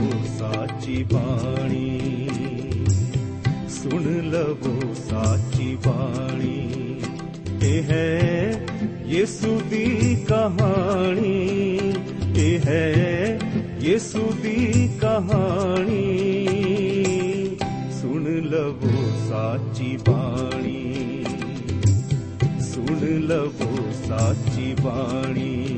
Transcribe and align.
ਲਵੋ 0.00 0.24
ਸਾਚੀ 0.38 1.02
ਬਾਣੀ। 1.02 2.00
ਸੁਣ 3.68 4.02
ਲਵੋ 4.02 4.94
ਸਾਚੀ 4.94 5.78
ਬਾਣੀ। 5.86 6.68
ਇਹ 7.62 7.82
ਹੈ 7.82 8.52
ਯਿਸੂ 9.06 9.60
ਦੀ 9.70 10.16
ਕਹਾਣੀ। 10.28 11.78
ਇਹ 12.36 12.58
ਹੈ 12.58 13.38
ਯਿਸੂ 13.80 14.34
ਦੀ 14.42 14.90
ਕਹਾਣੀ। 15.00 16.46
ਸੁਣ 18.02 18.24
ਲਵੋ 18.24 19.12
ਸਾਚੀ 19.28 19.98
ਬਾਣੀ। 20.08 21.24
ਸੁਣ 22.60 22.98
ਲਵੋ 23.04 23.92
ਸਾਚੀ 24.08 24.74
ਬਾਣੀ। 24.82 25.69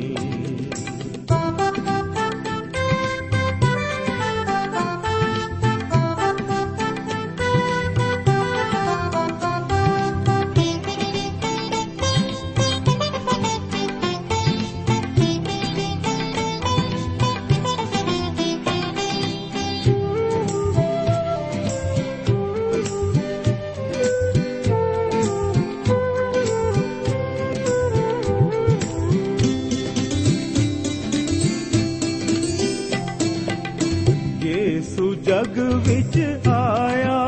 ਜਗ 35.22 35.59
ਵਿੱਚ 35.59 36.49
ਆਇਆ, 36.49 37.19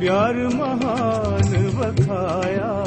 ਪਿਆਰ 0.00 0.34
ਮਹਾਨ 0.34 1.66
ਵਖਾਇਆ। 1.68 2.84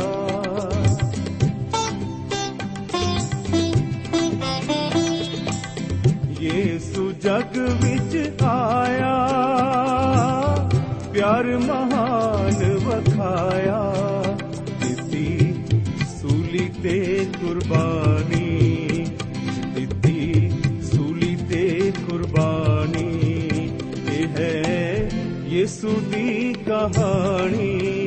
ਯੇਸੂ 6.39 7.11
ਜਗ 7.11 7.57
ਵਿੱਚ 7.57 8.33
ਆਇਆ, 8.43 9.17
ਪਿਆਰ 11.13 11.43
ਮਹਾਨ 11.43 12.73
ਵਖਾਇਆ। 12.73 13.93
ਦਿੱਤੀ 14.81 15.55
ਸੂਲੀ 16.21 16.69
ਤੇ 16.83 17.27
ਕੁਰਬਾਨੀ 17.41 18.08
ਯਿਸੂ 25.69 25.89
ਦੀ 26.11 26.55
ਕਹਾਣੀ। 26.67 27.98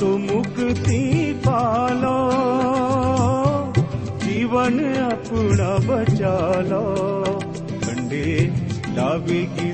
ਪਾਪਾ 0.00 0.06
ਤੋਂ 0.06 0.18
ਮੁਕਤੀ 0.18 1.32
ਪਾਲੋ 1.44 2.12
ਜੀਵਨ 4.24 4.80
ਆਪਣਾ 4.96 5.76
ਬਚਾ 5.86 6.38
ਲੋ 6.60 7.40
ਕੰਡੇ 7.86 8.50
ਲਾਵੇਗੀ 8.96 9.72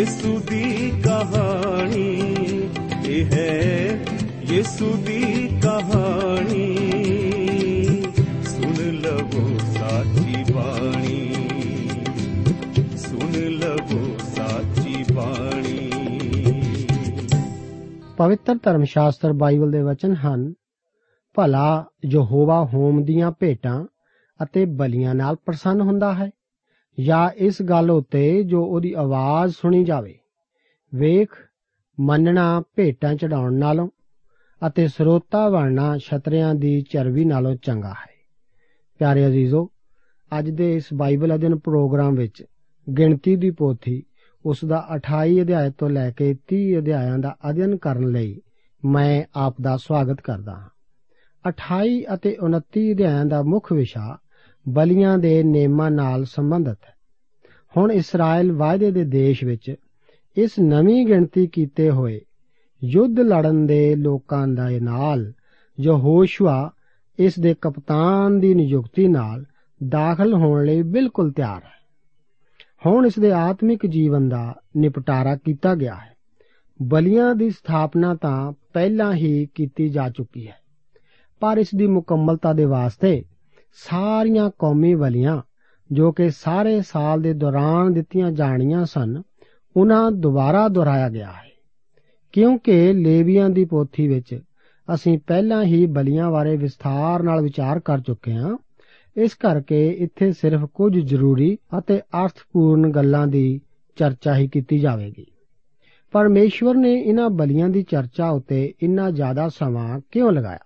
ਯਿਸੂ 0.00 0.40
ਦੀ 0.40 0.92
ਕਹਾਣੀ, 1.04 2.20
ਇਹ 3.06 3.24
ਹੈ 3.26 4.04
ਯਿਸੂ 4.42 4.92
ਦੀ 4.92 5.48
ਕਹਾਣੀ। 5.62 6.76
ਸੁਣ 8.44 8.74
ਲਵੋ 8.92 9.58
ਸਾਚੀ 9.58 10.52
ਬਾਣੀ, 10.52 11.34
ਸੁਣ 12.96 13.32
ਲਵੋ 13.32 14.16
ਸਾਚੀ 14.36 15.04
ਬਾਣੀ। 15.14 15.90
ਪਵਿੱਤਰ 18.16 18.58
ਧਰਮ 18.62 18.84
ਸ਼ਾਸਤਰ 18.84 19.32
ਬਾਈਬਲ 19.32 19.70
ਦੇ 19.70 19.82
ਵਚਨ 19.82 20.14
ਹਨ, 20.14 20.54
ਭਲਾ 21.34 21.84
ਯਹੋਵਾ 22.04 22.64
ਹੋਮ 22.64 23.04
ਦੀਆਂ 23.04 23.32
ਭੇਟਾਂ 23.40 23.86
ਅਤੇ 24.42 24.64
ਬਲੀਆਂ 24.64 25.14
ਨਾਲ 25.14 25.36
ਪ੍ਰਸੰਨ 25.36 25.80
ਹੁੰਦਾ 25.80 26.14
ਹੈ। 26.14 26.30
ਜਾਂ 27.04 27.30
ਇਸ 27.30 27.62
ਗੱਲ 27.62 27.90
ਉੱਤੇ 27.90 28.42
ਜੋ 28.42 28.64
ਉਹਦੀ 28.64 28.92
ਆਵਾਜ਼ 28.92 29.54
ਸੁਣੀ 29.54 29.84
ਜਾਵੇ, 29.84 30.18
ਵੇਖ, 30.94 31.28
ਮੰਨਣਾ 32.00 32.62
ਭੇਟਾਂ 32.76 33.14
ਚੜਾਉਣ 33.14 33.54
ਨਾਲੋਂ 33.54 33.88
ਅਤੇ 34.66 34.88
ਸਰੋਤਾ 34.88 35.48
ਬਣਨਾ 35.48 35.98
ਛਤਰਿਆਂ 35.98 36.54
ਦੀ 36.54 36.82
ਚਰਬੀ 36.82 37.24
ਨਾਲੋਂ 37.24 37.56
ਚੰਗਾ 37.62 37.90
ਹੈ। 37.90 38.10
ਪਿਆਰੇ 38.98 39.26
ਅਜ਼ੀਜ਼ੋ, 39.26 39.70
ਅੱਜ 40.38 40.50
ਦੇ 40.50 40.74
ਇਸ 40.76 40.84
ਬਾਈਬਲ 40.94 41.34
ਅਧਿਨ 41.34 41.58
ਪ੍ਰੋਗਰਾਮ 41.58 42.14
ਵਿੱਚ 42.14 42.44
ਗਿਣਤੀ 42.98 43.36
ਦੀ 43.36 43.50
ਪੋਥੀ 43.50 44.02
ਉਸ 44.46 44.64
ਦਾ 44.64 44.86
28 44.94 45.42
ਅਧਿਆਇ 45.42 45.70
ਤੋਂ 45.70 45.90
ਲੈ 45.90 46.10
ਕੇ 46.10 46.34
30 46.48 46.78
ਅਧਿਆਇਆਂ 46.78 47.18
ਦਾ 47.18 47.36
ਅਧਿਐਨ 47.50 47.76
ਕਰਨ 47.76 48.08
ਲਈ 48.08 48.40
ਮੈਂ 48.84 49.24
ਆਪ 49.34 49.56
ਦਾ 49.60 49.76
ਸਵਾਗਤ 49.76 50.20
ਕਰਦਾ 50.20 50.52
ਹਾਂ। 50.52 50.68
28 51.48 52.04
ਅਤੇ 52.14 52.36
29 52.40 52.92
ਅਧਿਆਇਆਂ 52.92 53.24
ਦਾ 53.24 53.42
ਮੁੱਖ 53.42 53.72
ਵਿਸ਼ਾ 53.72 54.18
ਬਲੀਆਂ 54.68 55.18
ਦੇ 55.18 55.42
ਨੇਮਾਂ 55.42 55.90
ਨਾਲ 55.90 56.24
ਸੰਬੰਧਿਤ 56.24 56.78
ਹੈ। 56.84 56.94
ਹੁਣ 57.76 57.92
ਇਸਰਾਇਲ 57.92 58.52
ਵਾਅਦੇ 58.52 58.90
ਦੇ 58.90 59.04
ਦੇਸ਼ 59.04 59.44
ਵਿੱਚ 59.44 59.74
ਇਸ 60.36 60.50
ਨਵੀਂ 60.60 61.06
ਗਿਣਤੀ 61.06 61.46
ਕੀਤੇ 61.46 61.90
ਹੋਏ 61.90 62.20
ਯੁੱਧ 62.84 63.20
ਲੜਨ 63.20 63.66
ਦੇ 63.66 63.96
ਲੋਕਾਂ 63.96 64.48
ਦੇ 64.48 64.80
ਨਾਲ 64.80 65.32
ਯਹੋਸ਼ੂਆ 65.80 66.70
ਇਸ 67.18 67.38
ਦੇ 67.38 67.54
ਕਪਤਾਨ 67.60 68.40
ਦੀ 68.40 68.54
ਨਿਯੁਕਤੀ 68.54 69.08
ਨਾਲ 69.08 69.44
ਦਾਖਲ 69.88 70.34
ਹੋਣ 70.34 70.64
ਲਈ 70.64 70.82
ਬਿਲਕੁਲ 70.82 71.32
ਤਿਆਰ 71.32 71.62
ਹੈ। 71.64 71.80
ਹੁਣ 72.86 73.06
ਇਸ 73.06 73.18
ਦੇ 73.18 73.32
ਆਤਮਿਕ 73.32 73.86
ਜੀਵਨ 73.86 74.28
ਦਾ 74.28 74.54
ਨਿਪਟਾਰਾ 74.76 75.36
ਕੀਤਾ 75.36 75.74
ਗਿਆ 75.74 75.94
ਹੈ। 75.94 76.16
ਬਲੀਆਂ 76.82 77.34
ਦੀ 77.34 77.50
ਸਥਾਪਨਾ 77.50 78.14
ਤਾਂ 78.14 78.52
ਪਹਿਲਾਂ 78.72 79.14
ਹੀ 79.14 79.48
ਕੀਤੀ 79.54 79.88
ਜਾ 79.88 80.08
ਚੁੱਕੀ 80.08 80.46
ਹੈ। 80.46 80.56
ਪਰ 81.40 81.58
ਇਸ 81.58 81.68
ਦੀ 81.76 81.86
ਮੁਕੰਮਲਤਾ 81.86 82.52
ਦੇ 82.52 82.64
ਵਾਸਤੇ 82.64 83.24
ਸਾਰੀਆਂ 83.72 84.50
ਕੌਮੀ 84.58 84.94
ਬਲੀਆਂ 84.94 85.42
ਜੋ 85.92 86.12
ਕਿ 86.12 86.30
ਸਾਰੇ 86.30 86.80
ਸਾਲ 86.80 87.22
ਦੇ 87.22 87.32
ਦੌਰਾਨ 87.32 87.92
ਦਿੱਤੀਆਂ 87.92 88.30
ਜਾਣੀਆਂ 88.30 88.84
ਸਨ, 88.84 89.22
ਉਹਨਾਂ 89.76 90.10
ਦੁਬਾਰਾ 90.12 90.68
ਦੁਹਰਾਇਆ 90.68 91.08
ਗਿਆ 91.08 91.32
ਹੈ। 91.32 91.50
ਕਿਉਂਕਿ 92.32 92.92
ਲੇਵੀਆਂ 92.92 93.50
ਦੀ 93.50 93.64
ਪੋਥੀ 93.64 94.08
ਵਿੱਚ 94.08 94.40
ਅਸੀਂ 94.94 95.18
ਪਹਿਲਾਂ 95.26 95.64
ਹੀ 95.64 95.86
ਬਲੀਆਂ 95.86 96.30
ਬਾਰੇ 96.30 96.56
ਵਿਸਥਾਰ 96.56 97.22
ਨਾਲ 97.22 97.42
ਵਿਚਾਰ 97.42 97.80
ਕਰ 97.80 98.00
ਚੁੱਕੇ 98.00 98.32
ਹਾਂ। 98.32 98.58
ਇਸ 99.16 99.34
ਕਰਕੇ 99.34 99.88
ਇੱਥੇ 99.88 100.32
ਸਿਰਫ 100.32 100.64
ਕੁਝ 100.64 100.98
ਜ਼ਰੂਰੀ 100.98 101.58
ਅਤੇ 101.78 101.98
ਅਰਥਪੂਰਨ 101.98 102.90
ਗੱਲਾਂ 102.90 103.26
ਦੀ 103.26 103.60
ਚਰਚਾ 103.96 104.36
ਹੀ 104.36 104.48
ਕੀਤੀ 104.48 104.78
ਜਾਵੇਗੀ। 104.78 105.26
ਪਰਮੇਸ਼ਵਰ 106.12 106.74
ਨੇ 106.74 106.94
ਇਹਨਾਂ 106.94 107.30
ਬਲੀਆਂ 107.30 107.68
ਦੀ 107.68 107.82
ਚਰਚਾ 107.82 108.30
ਉੱਤੇ 108.30 108.74
ਇੰਨਾ 108.82 109.10
ਜ਼ਿਆਦਾ 109.10 109.48
ਸਮਾਂ 109.48 110.00
ਕਿਉਂ 110.10 110.32
ਲਗਾਇਆ? 110.32 110.58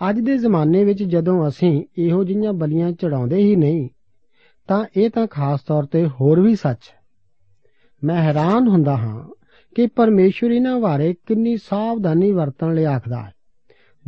ਅੱਜ 0.00 0.18
ਦੇ 0.20 0.36
ਜ਼ਮਾਨੇ 0.38 0.84
ਵਿੱਚ 0.84 1.02
ਜਦੋਂ 1.02 1.48
ਅਸੀਂ 1.48 1.84
ਇਹੋ 1.98 2.24
ਜਿਹੀਆਂ 2.24 2.52
ਬਲੀਆਂ 2.52 2.92
ਚੜਾਉਂਦੇ 2.92 3.36
ਹੀ 3.36 3.56
ਨਹੀਂ, 3.56 3.88
ਤਾਂ 4.68 4.84
ਇਹ 4.96 5.10
ਤਾਂ 5.10 5.26
ਖਾਸ 5.26 5.60
ਤੌਰ 5.62 5.86
ਤੇ 5.86 6.06
ਹੋਰ 6.06 6.40
ਵੀ 6.40 6.54
ਸੱਚ 6.54 6.78
ਹੈ। 6.90 6.98
ਮੈਂ 8.04 8.22
ਹੈਰਾਨ 8.22 8.68
ਹੁੰਦਾ 8.68 8.96
ਹਾਂ 8.96 9.24
ਕਿ 9.74 9.86
ਪਰਮੇਸ਼ਵਰ 9.86 10.50
ਇਹਨਾਂ 10.50 10.78
ਬਾਰੇ 10.80 11.14
ਕਿੰਨੀ 11.26 11.56
ਸਾਵਧਾਨੀ 11.56 12.30
ਵਰਤਣ 12.32 12.74
ਲਈ 12.74 12.84
ਆਖਦਾ 12.84 13.22
ਹੈ, 13.22 13.32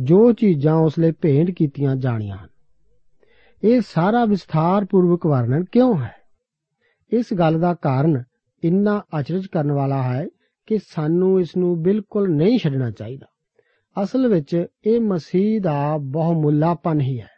ਜੋ 0.01 0.31
ਚੀਜ਼ਾਂ 0.31 0.75
ਉਸ 0.75 0.99
ਲਈ 0.99 1.11
ਭੇਂਟ 1.11 1.51
ਕੀਤੀਆਂ 1.51 1.95
ਜਾਣੀਆਂ 1.95 2.37
ਹਨ। 2.37 2.47
ਇਹ 3.63 3.81
ਸਾਰਾ 3.87 4.25
ਵਿਸਥਾਰ 4.25 4.85
ਪੂਰਵਕ 4.85 5.25
ਵਰਣਨ 5.25 5.63
ਕਿਉਂ 5.63 5.97
ਹੈ? 5.97 6.13
ਇਸ 7.11 7.33
ਗੱਲ 7.33 7.59
ਦਾ 7.59 7.73
ਕਾਰਨ 7.73 8.23
ਇੰਨਾ 8.63 9.01
ਅਚਰਜ 9.19 9.47
ਕਰਨ 9.47 9.71
ਵਾਲਾ 9.71 10.01
ਹੈ 10.03 10.25
ਕਿ 10.67 10.77
ਸਾਨੂੰ 10.77 11.39
ਇਸ 11.41 11.55
ਨੂੰ 11.57 11.81
ਬਿਲਕੁਲ 11.81 12.29
ਨਹੀਂ 12.29 12.59
ਛੱਡਣਾ 12.59 12.91
ਚਾਹੀਦਾ। 12.91 13.27
ਅਸਲ 14.03 14.27
ਵਿੱਚ 14.27 14.65
ਇਹ 14.85 15.01
ਮਸੀਹ 15.01 15.61
ਦਾ 15.61 15.97
ਬਹੁਮੁੱਲਾਪਨ 15.97 17.01
ਹੀ 17.01 17.19
ਹੈ। 17.19 17.29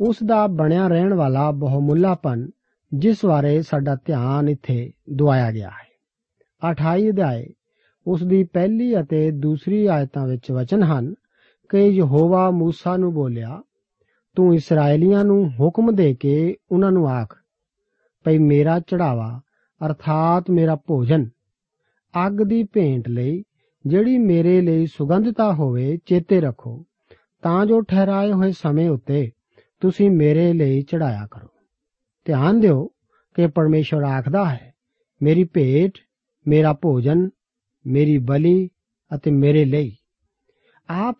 ਉਸ 0.00 0.16
ਦਾ 0.26 0.46
ਬਣਿਆ 0.46 0.88
ਰਹਿਣ 0.88 1.14
ਵਾਲਾ 1.14 1.50
ਬਹੁਮੁੱਲਾਪਨ 1.50 2.50
ਜਿਸ 2.94 3.24
ਬਾਰੇ 3.24 3.62
ਸਾਡਾ 3.62 3.94
ਧਿਆਨ 3.94 4.48
ਇੱਥੇ 4.48 4.92
ਦੁਆਇਆ 5.10 5.52
ਗਿਆ 5.52 5.68
ਹੈ। 5.68 5.88
28 6.70 7.10
ਅਧਿਆਏ, 7.10 7.46
ਉਸ 8.06 8.22
ਦੀ 8.22 8.44
ਪਹਿਲੀ 8.44 9.00
ਅਤੇ 9.00 9.30
ਦੂਸਰੀ 9.30 9.86
ਆਇਤਾਂ 9.86 10.26
ਵਿੱਚ 10.26 10.50
ਵਚਨ 10.50 10.82
ਹਨ, 10.82 11.14
ਕਿ 11.68 11.78
ਯਹੋਵਾ 11.78 12.48
موسی 12.48 12.96
ਨੂੰ 12.96 13.14
ਬੋਲਿਆ, 13.14 13.62
ਤੂੰ 14.36 14.54
ਇਸرائیਲੀਆਂ 14.54 15.24
ਨੂੰ 15.24 15.50
ਹੁਕਮ 15.60 15.94
ਦੇ 15.94 16.14
ਕੇ 16.14 16.56
ਉਹਨਾਂ 16.72 16.92
ਨੂੰ 16.92 17.08
ਆਖ, 17.08 17.36
ਭਈ 18.24 18.38
ਮੇਰਾ 18.38 18.80
ਚੜਾਵਾ 18.80 19.40
ਅਰਥਾਤ 19.86 20.50
ਮੇਰਾ 20.50 20.76
ਭੋਜਨ, 20.76 21.28
ਅੱਗ 22.26 22.32
ਦੀ 22.32 22.64
ਭੇਂਟ 22.64 23.08
ਲਈ 23.08 23.44
ਜਿਹੜੀ 23.86 24.18
ਮੇਰੇ 24.18 24.60
ਲਈ 24.60 24.86
ਸੁਗੰਧਤਾ 24.86 25.54
ਹੋਵੇ, 25.54 25.98
ਚੇਤੇ 26.06 26.40
ਰੱਖੋ। 26.40 26.84
ਤਾਂ 27.42 27.66
ਜੋ 27.66 27.80
ਠਹਿਰਾਏ 27.80 28.32
ਹੋਏ 28.32 28.52
ਸਮੇਂ 28.52 28.90
ਉੱਤੇ 28.90 29.30
ਤੁਸੀਂ 29.80 30.10
ਮੇਰੇ 30.10 30.52
ਲਈ 30.52 30.82
ਚੜਾਇਆ 30.82 31.28
ਕਰੋ। 31.30 31.48
ਧਿਆਨ 32.24 32.60
ਦਿਓ 32.60 32.90
ਕਿ 33.34 33.46
ਪਰਮੇਸ਼ਵਰ 33.46 34.02
ਆਖਦਾ 34.02 34.44
ਹੈ, 34.44 34.74
ਮੇਰੀ 35.22 35.44
ਭੇਟ, 35.44 35.92
ਮੇਰਾ 36.48 36.72
ਭੋਜਨ, 36.72 37.28
ਮੇਰੀ 37.86 38.18
ਬਲੀ 38.18 38.68
ਅਤੇ 39.14 39.30
ਮੇਰੇ 39.30 39.64
ਲਈ। 39.64 39.96
ਆਪ 40.90 41.18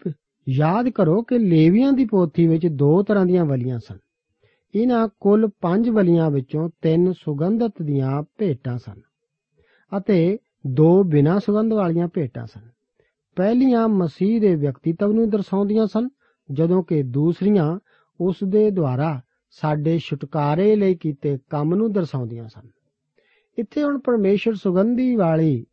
ਯਾਦ 0.48 0.88
ਕਰੋ 0.88 1.22
ਕਿ 1.22 1.38
ਲੇਵੀਆਂ 1.38 1.92
ਦੀ 1.92 2.04
ਪੋਥੀ 2.04 2.46
ਵਿੱਚ 2.46 2.66
ਦੋ 2.66 3.02
ਤਰ੍ਹਾਂ 3.02 3.26
ਦੀਆਂ 3.26 3.44
ਬਲੀਆਂ 3.44 3.78
ਸਨ। 3.78 3.98
ਇਹਨਾਂ 4.74 5.08
ਕੁੱਲ 5.20 5.48
ਪੰਜ 5.60 5.90
ਬਲੀਆਂ 5.90 6.30
ਵਿੱਚੋਂ 6.30 6.70
ਤਿੰਨ 6.82 7.12
ਸੁਗੰਧਤ 7.12 7.82
ਦੀਆਂ 7.82 8.22
ਭੇਟਾਂ 8.38 8.78
ਸਨ। 8.78 9.00
ਅਤੇ 9.98 10.38
ਦੋ 10.66 11.02
ਬਿਨਾਂ 11.02 11.40
ਸੁਗੰਧ 11.40 11.72
ਵਾਲੀਆਂ 11.72 12.08
ਭੇਟਾਂ 12.08 12.46
ਸਨ। 12.46 12.68
ਪਹਿਲੀਆਂ 13.36 13.88
ਮਸੀਹ 13.88 14.40
ਦੇ 14.40 14.54
ਵਿਅਕਤੀਤਵ 14.54 15.12
ਨੂੰ 15.12 15.30
ਦਰਸਾਉਂਦੀਆਂ 15.30 15.86
ਸਨ, 15.86 16.08
ਜਦੋਂ 16.52 16.82
ਕਿ 16.82 17.02
ਦੂਸਰੀਆਂ 17.02 17.78
ਉਸ 18.20 18.36
ਦੇ 18.44 18.70
ਦੁਆਰਾ 18.70 19.20
ਸਾਡੇ 19.50 19.98
ਛੁਟਕਾਰੇ 19.98 20.76
ਲਈ 20.76 20.94
ਕੀਤੇ 20.94 21.38
ਕੰਮ 21.50 21.74
ਨੂੰ 21.74 21.92
ਦਰਸਾਉਂਦੀਆਂ 21.92 22.48
ਸਨ। 22.48 22.68
ਇੱਥੇ 23.58 23.82
ਹੁਣ 23.82 23.98
ਪਰਮੇਸ਼ਰ 23.98 24.54
ਸੁਗੰਧੀ 24.54 25.16
ਵਾਲੀ 25.16 25.66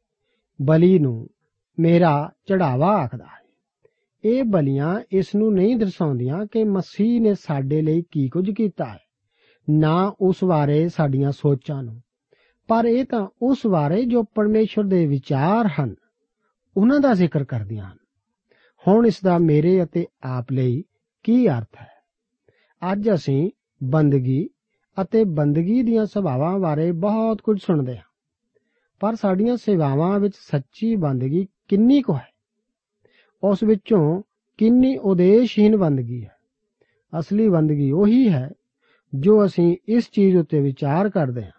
ਬਲੀ 0.62 1.00
ਨੂੰ 1.00 1.28
ਮੇਰਾ 1.80 2.32
ਚੜਾਵਾ 2.46 2.88
ਆਖਦਾ 2.88 3.26
ਹੈ। 3.26 3.44
ਇਹ 4.26 4.44
ਬਲੀਆਂ 4.44 5.00
ਇਸ 5.12 5.36
ਨੂੰ 5.36 5.54
ਨਹੀਂ 5.54 5.76
ਦਰਸਾਉਂਦੀਆਂ 5.76 6.46
ਕਿ 6.46 6.64
ਮਸੀਹ 6.64 7.22
ਨੇ 7.22 7.34
ਸਾਡੇ 7.34 7.82
ਲਈ 7.82 8.04
ਕੀ 8.12 8.30
ਕੁਝ 8.30 8.52
ਕੀਤਾ 8.52 8.86
ਹੈ, 8.86 9.00
ਨਾ 9.70 10.16
ਉਸ 10.22 10.44
ਬਾਰੇ 10.44 10.88
ਸਾਡੀਆਂ 10.90 11.32
ਸੋਚਾਂ 11.32 11.84
ਨੂੰ। 11.84 12.02
ਪਰ 12.70 12.86
ਇਹ 12.86 13.04
ਤਾਂ 13.06 13.28
ਉਸ 13.42 13.66
ਬਾਰੇ 13.68 14.04
ਜੋ 14.04 14.24
ਪਰਮੇਸ਼ਰ 14.36 14.84
ਦੇ 14.84 15.06
ਵਿਚਾਰ 15.08 15.68
ਹਨ, 15.72 15.94
ਉਹਨਾਂ 16.76 17.00
ਦਾ 17.00 17.14
ਜ਼ਿਕਰ 17.14 17.44
ਕਰਦੀਆਂ 17.44 17.86
ਹਨ। 17.86 17.98
ਹੁਣ 18.84 19.06
ਇਸ 19.08 19.22
ਦਾ 19.24 19.38
ਮੇਰੇ 19.40 19.82
ਅਤੇ 19.84 20.06
ਆਪ 20.24 20.52
ਲਈ 20.52 20.84
ਕੀ 21.26 21.48
ਅਰਥ 21.50 21.78
ਹੈ? 21.82 21.88
ਅੱਜ 22.82 23.10
ਅਸੀਂ 23.10 23.50
ਬੰਦਗੀ 23.82 24.48
ਅਤੇ 24.98 25.24
ਬੰਦਗੀ 25.24 25.82
ਦੀਆਂ 25.84 26.06
ਸੁਭਾਵਾਂ 26.06 26.58
ਬਾਰੇ 26.60 26.92
ਬਹੁਤ 26.92 27.42
ਕੁਝ 27.42 27.60
ਸੁਣਦੇ 27.62 27.96
ਹਾਂ, 27.98 28.04
ਪਰ 29.02 29.16
ਸਾਡੀਆਂ 29.16 29.56
ਸੇਵਾਵਾਂ 29.58 30.20
ਵਿੱਚ 30.20 30.36
ਸੱਚੀ 30.42 30.96
ਬੰਦਗੀ 30.96 31.46
ਕਿੰਨੀ 31.68 32.02
ਕੁ 32.02 32.14
ਹੈ? 32.14 32.28
ਉਸ 33.44 33.64
ਵਿੱਚੋਂ 33.64 34.22
ਕਿੰਨੀ 34.60 34.96
ਉਦੇਸ਼ਹੀਨ 34.98 35.78
ਬੰਦਗੀ 35.78 36.24
ਹੈ? 36.24 36.32
ਅਸਲੀ 37.14 37.48
ਬੰਦਗੀ 37.50 37.92
ਉਹੀ 37.92 38.28
ਹੈ 38.30 38.50
ਜੋ 39.14 39.46
ਅਸੀਂ 39.46 39.76
ਇਸ 39.88 40.10
ਚੀਜ਼ 40.12 40.38
ਉੱਤੇ 40.38 40.60
ਵਿਚਾਰ 40.60 41.10
ਕਰਦੇ 41.10 41.44
ਹਾਂ। 41.44 41.52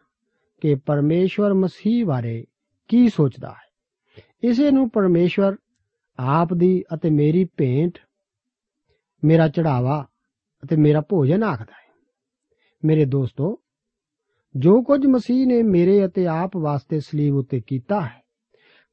ਕਿ 0.66 0.75
ਪਰਮੇਸ਼ਵਰ 0.75 1.54
ਮਸੀਹ 1.54 2.06
ਬਾਰੇ 2.06 2.44
ਕੀ 2.88 3.08
ਸੋਚਦਾ 3.08 3.50
ਹੈ? 3.50 4.23
ਇਸੇ 4.44 4.70
ਨੂੰ 4.70 4.90
ਪਰਮੇਸ਼ਵਰ 4.90 5.56
ਆਪ 6.18 6.54
ਦੀ 6.54 6.85
ਅਤੇ 6.94 7.11
ਮੇਰੀ 7.11 7.44
ਭੇਂਟ, 7.56 7.99
ਮੇਰਾ 9.25 9.49
ਚੜਾਵਾ 9.49 10.06
ਅਤੇ 10.64 10.76
ਮੇਰਾ 10.76 11.00
ਭੋਜਨ 11.00 11.42
ਆਖਦਾ 11.42 11.73
ਹੈ। 11.73 11.94
ਮੇਰੇ 12.85 13.04
ਦੋਸਤੋ, 13.04 13.61
ਜੋ 14.56 14.82
ਕੁਝ 14.82 15.06
ਮਸੀਹ 15.06 15.46
ਨੇ 15.46 15.62
ਮੇਰੇ 15.62 16.06
ਅਤੇ 16.06 16.26
ਆਪ 16.26 16.56
ਵਾਸਤੇ 16.56 17.00
ਸਲੀਬ 17.00 17.35
ਉੱਤੇ 17.35 17.61
ਕੀਤਾ 17.66 18.00
ਹੈ, 18.00 18.23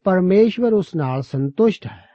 ਪਰਮੇਸ਼ਵਰ 0.04 0.74
ਉਸ 0.74 0.96
ਨਾਲ 0.96 1.22
ਸੰਤੁਸ਼ਟ 1.22 1.86
ਹੈ। 1.86 2.06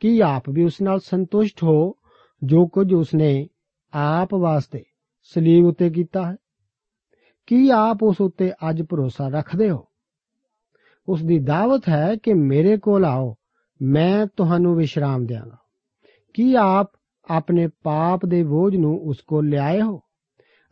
ਕੀ 0.00 0.20
ਆਪ 0.20 0.50
ਵੀ 0.50 0.64
ਉਸ 0.64 0.80
ਨਾਲ 0.82 1.00
ਸੰਤੁਸ਼ਟ 1.00 1.64
ਹੋ 1.64 1.94
ਜੋ 2.42 2.66
ਕੁਝ 2.66 2.94
ਉਸਨੇ 2.94 3.48
ਆਪ 3.92 4.34
ਵਾਸਤੇ 4.34 4.82
ਸਲੀਬ 5.22 5.64
ਉੱਤੇ 5.64 5.90
ਕੀਤਾ 5.90 6.32
ਹੈ? 6.32 6.36
ਕੀ 7.46 7.70
ਆਪ 7.70 7.98
ਉਸ 8.02 8.20
ਉੱਤੇ 8.20 8.52
ਅੱਜ 8.70 8.82
ਭਰੋਸਾ 8.82 9.28
ਰੱਖਦੇ 9.28 9.70
ਹੋ? 9.70 9.84
ਉਸ 11.08 11.22
ਦੀ 11.22 11.38
ਦਾਵਤ 11.38 11.88
ਹੈ 11.88 12.16
ਕਿ 12.22 12.34
ਮੇਰੇ 12.34 12.76
ਕੋਲ 12.76 13.04
ਆਓ, 13.04 13.34
ਮੈਂ 13.82 14.26
ਤੁਹਾਨੂੰ 14.26 14.76
ਵਿਸ਼ਰਾਮ 14.76 15.26
ਦੇਵਾਂਗਾ 15.26 15.56
ਕੀ 16.34 16.54
ਆਪ 16.54 16.92
ਆਪਣੇ 17.30 17.68
ਪਾਪ 17.82 18.26
ਦੇ 18.26 18.42
ਬੋਝ 18.42 18.76
ਨੂੰ 18.76 18.98
ਉਸ 18.98 19.20
ਕੋਲ 19.20 19.48
ਲਿਆਏ 19.48 19.80
ਹੋ 19.80 20.00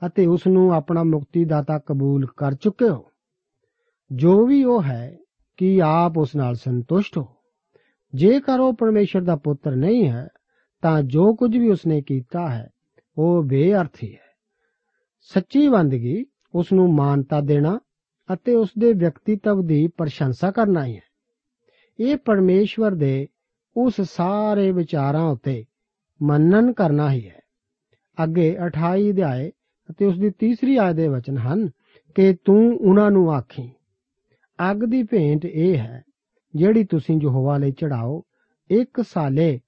ਅਤੇ 0.06 0.26
ਉਸ 0.26 0.46
ਨੂੰ 0.46 0.74
ਆਪਣਾ 0.74 1.02
ਮੁਕਤੀ 1.02 1.44
ਦਾਤਾ 1.44 1.78
ਕਬੂਲ 1.78 2.26
ਕਰ 2.36 2.54
ਚੁੱਕੇ 2.54 2.88
ਹੋ? 2.88 3.04
ਜੋ 4.12 4.46
ਵੀ 4.46 4.64
ਉਹ 4.64 4.82
ਹੈ, 4.82 5.16
ਕਿ 5.56 5.82
ਆਪ 5.82 6.18
ਉਸ 6.18 6.36
ਨਾਲ 6.36 6.54
ਸੰਤੁਸ਼ਟ 6.54 7.18
ਹੋ? 7.18 7.28
ਜੇਕਰ 8.14 8.60
ਉਹ 8.60 8.74
ਪਰਮੇਸ਼ਰ 8.74 9.20
ਦਾ 9.20 9.36
ਪੁੱਤਰ 9.36 9.76
ਨਹੀਂ 9.76 10.08
ਹੈ, 10.08 10.28
ਤਾਂ 10.82 11.02
ਜੋ 11.02 11.34
ਕੁਝ 11.34 11.56
ਵੀ 11.56 11.70
ਉਸਨੇ 11.70 12.02
ਕੀਤਾ 12.02 12.48
ਹੈ, 12.48 12.68
ਉਹ 13.18 13.42
ਬੇਅਰਥੀ 13.42 14.14
ਹੈ। 14.14 14.30
ਸੱਚੀ 15.20 15.68
ਬੰਦਗੀ 15.68 16.24
ਉਸ 16.54 16.72
ਨੂੰ 16.72 16.94
ਮਾਨਤਾ 16.94 17.40
ਦੇਣਾ 17.40 17.78
ਅਤੇ 18.28 18.54
ਉਸ 18.54 18.70
ਦੇ 18.78 18.92
ਵਿਅਕਤੀਤਵ 18.92 19.62
ਦੀ 19.66 19.86
ਪ੍ਰਸ਼ੰਸਾ 19.86 20.50
ਕਰਨਾ 20.50 20.84
ਹੀ 20.84 20.96
ਹੈ। 20.96 21.02
ਇਹ 22.00 22.16
ਪਰਮੇਸ਼ਵਰ 22.16 22.94
ਦੇ 22.94 23.28
ਉਸ 23.76 24.00
ਸਾਰੇ 24.00 24.72
ਵਿਚਾਰਾਂ 24.72 25.24
ਉੱਤੇ 25.24 25.64
ਮੰਨਣ 26.22 26.72
ਕਰਨਾ 26.72 27.10
ਹੀ 27.12 27.28
ਹੈ। 27.28 27.40
ਅੱਗੇ 28.22 28.56
28 28.66 29.10
ਅਧਿਆਏ 29.10 29.50
ਅਤੇ 29.90 30.06
ਉਸ 30.06 30.18
ਦੀ 30.18 30.30
ਤੀਸਰੀ 30.30 30.76
ਆਇਤ 30.76 30.96
ਦੇ 30.96 31.08
ਵਚਨ 31.08 31.38
ਹਨ 31.38 31.68
ਕਿ 32.14 32.34
ਤੂੰ 32.44 32.76
ਉਹਨਾਂ 32.76 33.10
ਨੂੰ 33.10 33.32
ਆਖੀ, 33.32 33.70
ਅੱਗ 34.70 34.76
ਦੀ 34.76 35.02
ਭੇਂਟ 35.02 35.44
ਇਹ 35.44 35.78
ਹੈ, 35.78 36.02
ਜਿਹੜੀ 36.54 36.84
ਤੁਸੀਂ 36.84 37.20
ਯਹੋਵਾ 37.22 37.56
ਲਈ 37.58 37.72
ਚੜਾਓ 37.72 38.22
ਇੱਕ 38.70 39.00
ਸਾਲੇ, 39.08 39.60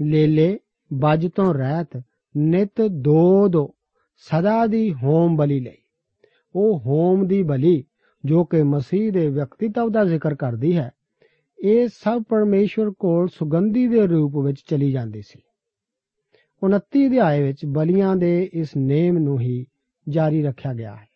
ਲੇਲੇ 0.00 0.58
ਬੱਜ 0.92 1.28
ਤੋਂ 1.34 1.54
ਰਹਿਤ, 1.54 2.02
ਨਿਤ 2.36 2.82
ਦੋ 2.82 3.48
ਦੋ, 3.48 3.74
ਸਦਾ 4.16 4.66
ਦੀ 4.66 4.92
ਹੋਮ 4.94 5.36
ਬਲੀ 5.36 5.60
ਲਈ। 5.60 5.83
ਉਹ 6.54 6.78
ਹੋਮ 6.78 7.26
ਦੀ 7.26 7.42
ਬਲੀ, 7.42 7.84
ਜੋ 8.24 8.44
ਕਿ 8.44 8.62
ਮਸੀਹ 8.62 9.12
ਦੇ 9.12 9.30
ਵਿਅਕਤੀਤਵ 9.30 9.90
ਦਾ 9.90 10.04
ਜ਼ਿਕਰ 10.04 10.34
ਕਰਦੀ 10.34 10.76
ਹੈ। 10.76 10.90
ਇਹ 11.64 11.88
ਸਭ 11.88 12.22
ਪਰਮੇਸ਼ਵਰ 12.28 12.90
ਕੋਲ 12.90 13.28
ਸੁਗੰਧੀ 13.28 13.88
ਦੇ 13.88 14.06
ਰੂਪ 14.06 14.36
ਵਿੱਚ 14.36 14.62
ਚਲੀ 14.66 14.92
ਜਾਂਦੀ 14.92 15.22
ਸੀ। 15.22 15.40
29 16.62 17.06
ਅਧਿਆਏ 17.06 17.42
ਵਿੱਚ 17.42 17.66
ਬਲੀਆਂ 17.66 18.16
ਦੇ 18.16 18.50
ਇਸ 18.52 18.76
ਨੇਮ 18.76 19.18
ਨੂੰ 19.18 19.40
ਹੀ 19.40 19.66
ਜਾਰੀ 20.08 20.42
ਰੱਖਿਆ 20.42 20.74
ਗਿਆ 20.74 20.94
ਹੈ। 20.94 21.08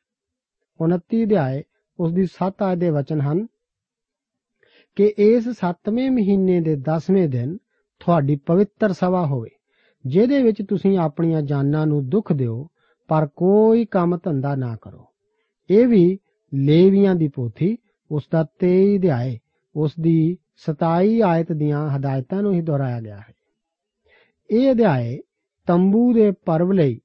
29 0.81 1.25
ਅਧਿਆਏ 1.25 1.63
ਉਸ 2.01 2.13
ਦੀ 2.13 2.27
7 2.27 2.63
ਆਇਤ 2.63 2.79
ਦੇ 2.79 2.91
ਵਚਨ 2.91 3.21
ਹਨ, 3.21 3.47
ਕਿ 4.97 5.15
ਇਸ 5.19 5.49
7ਵੇਂ 5.49 6.11
ਮਹੀਨੇ 6.11 6.61
ਦੇ 6.61 6.77
10ਵੇਂ 6.77 7.29
ਦਿਨ 7.29 7.57
ਤੁਹਾਡੀ 8.01 8.37
ਪਵਿੱਤਰ 8.37 8.93
ਸਭਾ 8.93 9.27
ਹੋਵੇ, 9.27 9.51
ਜਿਹਦੇ 10.07 10.43
ਵਿੱਚ 10.43 10.63
ਤੁਸੀਂ 10.69 10.99
ਆਪਣੀਆਂ 10.99 11.43
ਜਾਨਾਂ 11.43 11.87
ਨੂੰ 11.87 12.09
ਦੁੱਖ 12.09 12.33
ਦਿਓ, 12.33 12.69
ਪਰ 13.09 13.27
ਕੋਈ 13.37 13.85
ਕੰਮ 13.85 14.19
ਧੰਦਾ 14.23 14.55
ਨਾ 14.55 14.77
ਕਰੋ। 14.83 15.05
ਇਹ 15.71 15.89
ਵੀ 15.89 16.19
ਲੇਵੀਆਂ 16.55 17.15
ਦੀ 17.15 17.29
ਪੋਥੀ, 17.29 17.79
ਉਸ 18.11 18.23
ਦਾ 18.33 18.47
23 18.59 18.99
ਅਧਿਆਇ 18.99 19.37
ਉਸ 19.77 19.93
ਦੀ 20.01 20.37
27 20.57 21.21
ਆਇਤ 21.21 21.53
ਦੀਆਂ 21.53 21.91
ਹਦਾਇਤਾਂ 21.91 22.43
ਨੂੰ 22.43 22.55
ਹੀ 22.55 22.61
ਦੁਹਰਾਇਆ 22.61 23.01
ਗਿਆ 23.01 23.17
ਹੈ। 23.17 23.35
ਇਹ 24.51 24.73
ਅਧਿਆਇ 24.73 25.19
ਤੰਬੂ 25.67 26.15
ਦੇ 26.15 26.31
ਪਰਵ 26.31 26.73
ਲਈ 26.73 27.01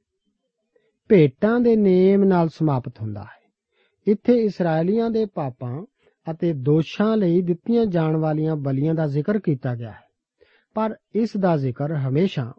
ਭੇਟਾਂ 1.09 1.59
ਦੇ 1.59 1.75
ਨੇਮ 1.75 2.23
ਨਾਲ 2.23 2.49
ਸਮਾਪਤ 2.49 3.01
ਹੁੰਦਾ 3.01 3.21
ਹੈ। 3.21 3.51
ਇੱਥੇ 4.07 4.33
ਇਸرائیਲੀਆਂ 4.33 5.09
ਦੇ 5.09 5.25
ਪਾਪਾਂ 5.25 5.85
ਅਤੇ 6.31 6.53
ਦੋਸ਼ਾਂ 6.53 7.17
ਲਈ 7.17 7.41
ਦਿੱਤੀਆਂ 7.41 7.85
ਜਾਣ 7.85 8.17
ਵਾਲੀਆਂ 8.17 8.55
ਬਲੀਆਂ 8.55 8.93
ਦਾ 8.93 9.07
ਜ਼ਿਕਰ 9.07 9.39
ਕੀਤਾ 9.39 9.75
ਗਿਆ 9.75 9.91
ਹੈ। 9.91 10.03
ਪਰ 10.73 10.95
ਇਸ 11.15 11.37
ਦਾ 11.37 11.57
ਜ਼ਿਕਰ 11.57 11.93
ਹਮੇਸ਼ਾ 11.93 12.53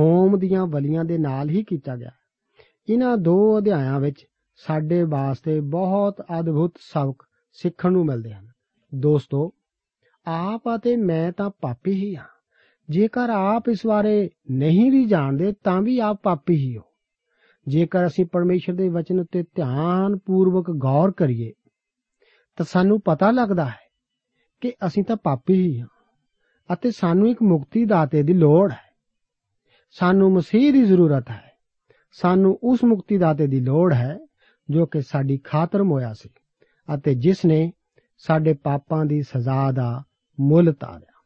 ਹੋਮ 0.00 0.38
ਦੀਆਂ 0.38 0.66
ਬਲੀਆਂ 0.66 1.04
ਦੇ 1.04 1.18
ਨਾਲ 1.18 1.50
ਹੀ 1.50 1.64
ਕੀਤਾ 1.64 1.96
ਗਿਆ 1.96 2.10
ਇਹਨਾਂ 2.88 3.16
ਦੋ 3.16 3.58
ਅਧਿਆਇਆਂ 3.58 4.00
ਵਿੱਚ 4.00 4.26
ਸਾਡੇ 4.56 5.02
ਵਾਸਤੇ 5.02 5.60
ਬਹੁਤ 5.60 6.22
ਅਦਭੁਤ 6.40 6.74
ਸਬਕ 6.80 7.26
ਸਿੱਖਣ 7.52 7.92
ਨੂੰ 7.92 8.06
ਮਿਲਦੇ 8.06 8.32
ਹਨ। 8.32 8.48
ਦੋਸਤੋ, 8.94 9.52
ਆਪ 10.26 10.62
ਅਤੇ 10.76 10.96
ਮੈਂ 10.96 11.32
ਤਾਂ 11.32 11.50
ਪਾਪੀ 11.60 11.92
ਹੀ 11.92 12.16
ਹਾਂ। 12.16 12.28
ਜੇਕਰ 12.90 13.30
ਆਪ 13.30 13.68
ਇਸ 13.68 13.86
ਬਾਰੇ 13.86 14.30
ਨਹੀਂ 14.50 14.92
ਵੀ 14.92 15.04
ਜਾਣਦੇ, 15.04 15.52
ਤਾਂ 15.64 15.82
ਵੀ 15.82 15.98
ਆਪ 15.98 16.20
ਪਾਪੀ 16.22 16.54
ਹੀ 16.54 16.76
ਹੋ। 16.76 16.82
ਜੇਕਰ 17.68 18.06
ਅਸੀਂ 18.06 18.26
ਪਰਮੇਸ਼ਰ 18.32 18.72
ਦੇ 18.72 18.88
ਵਚਨ 18.88 19.20
ਉੱਤੇ 19.20 19.42
ਧਿਆਨ 19.42 20.18
ਪੂਰਵਕ 20.18 20.70
ਗੌਰ 20.70 21.12
ਕਰੀਏ, 21.12 21.52
ਤਾਂ 22.56 22.64
ਸਾਨੂੰ 22.64 23.00
ਪਤਾ 23.00 23.30
ਲੱਗਦਾ 23.30 23.64
ਹੈ 23.64 23.84
ਕਿ 24.60 24.72
ਅਸੀਂ 24.86 25.04
ਤਾਂ 25.04 25.16
ਪਾਪੀ 25.16 25.54
ਹੀ 25.54 25.80
ਹਾਂ 25.80 25.88
ਅਤੇ 26.72 26.90
ਸਾਨੂੰ 26.90 27.28
ਇੱਕ 27.28 27.42
ਮੁਕਤੀ 27.42 27.84
ਦਾਤੇ 27.84 28.22
ਦੀ 28.22 28.32
ਲੋੜ 28.32 28.72
ਹੈ। 28.72 28.94
ਸਾਨੂੰ 29.90 30.32
ਮਸੀਹ 30.32 30.72
ਦੀ 30.72 30.84
ਜ਼ਰੂਰਤ 30.84 31.30
ਹੈ। 31.30 31.50
ਸਾਨੂੰ 32.12 32.58
ਉਸ 32.62 32.84
ਮੁਕਤੀ 32.84 33.18
ਦਾਤੇ 33.18 33.46
ਦੀ 33.46 33.60
ਲੋੜ 33.60 33.94
ਹੈ 33.94 34.18
ਜੋ 34.70 34.86
ਕਿ 34.86 35.00
ਸਾਡੀ 35.00 35.38
ਖਾਤਰ 35.38 35.82
ਮੋਇਆ 35.82 36.12
ਸੀ 36.12 36.28
ਅਤੇ 36.94 37.14
ਜਿਸ 37.14 37.44
ਨੇ 37.44 37.72
ਸਾਡੇ 38.18 38.54
ਪਾਪਾਂ 38.54 39.04
ਦੀ 39.04 39.22
ਸਜ਼ਾ 39.22 39.72
ਦਾ 39.72 40.02
ਮੁੱਲ 40.40 40.72
ਤਾਰਿਆ। 40.72 41.22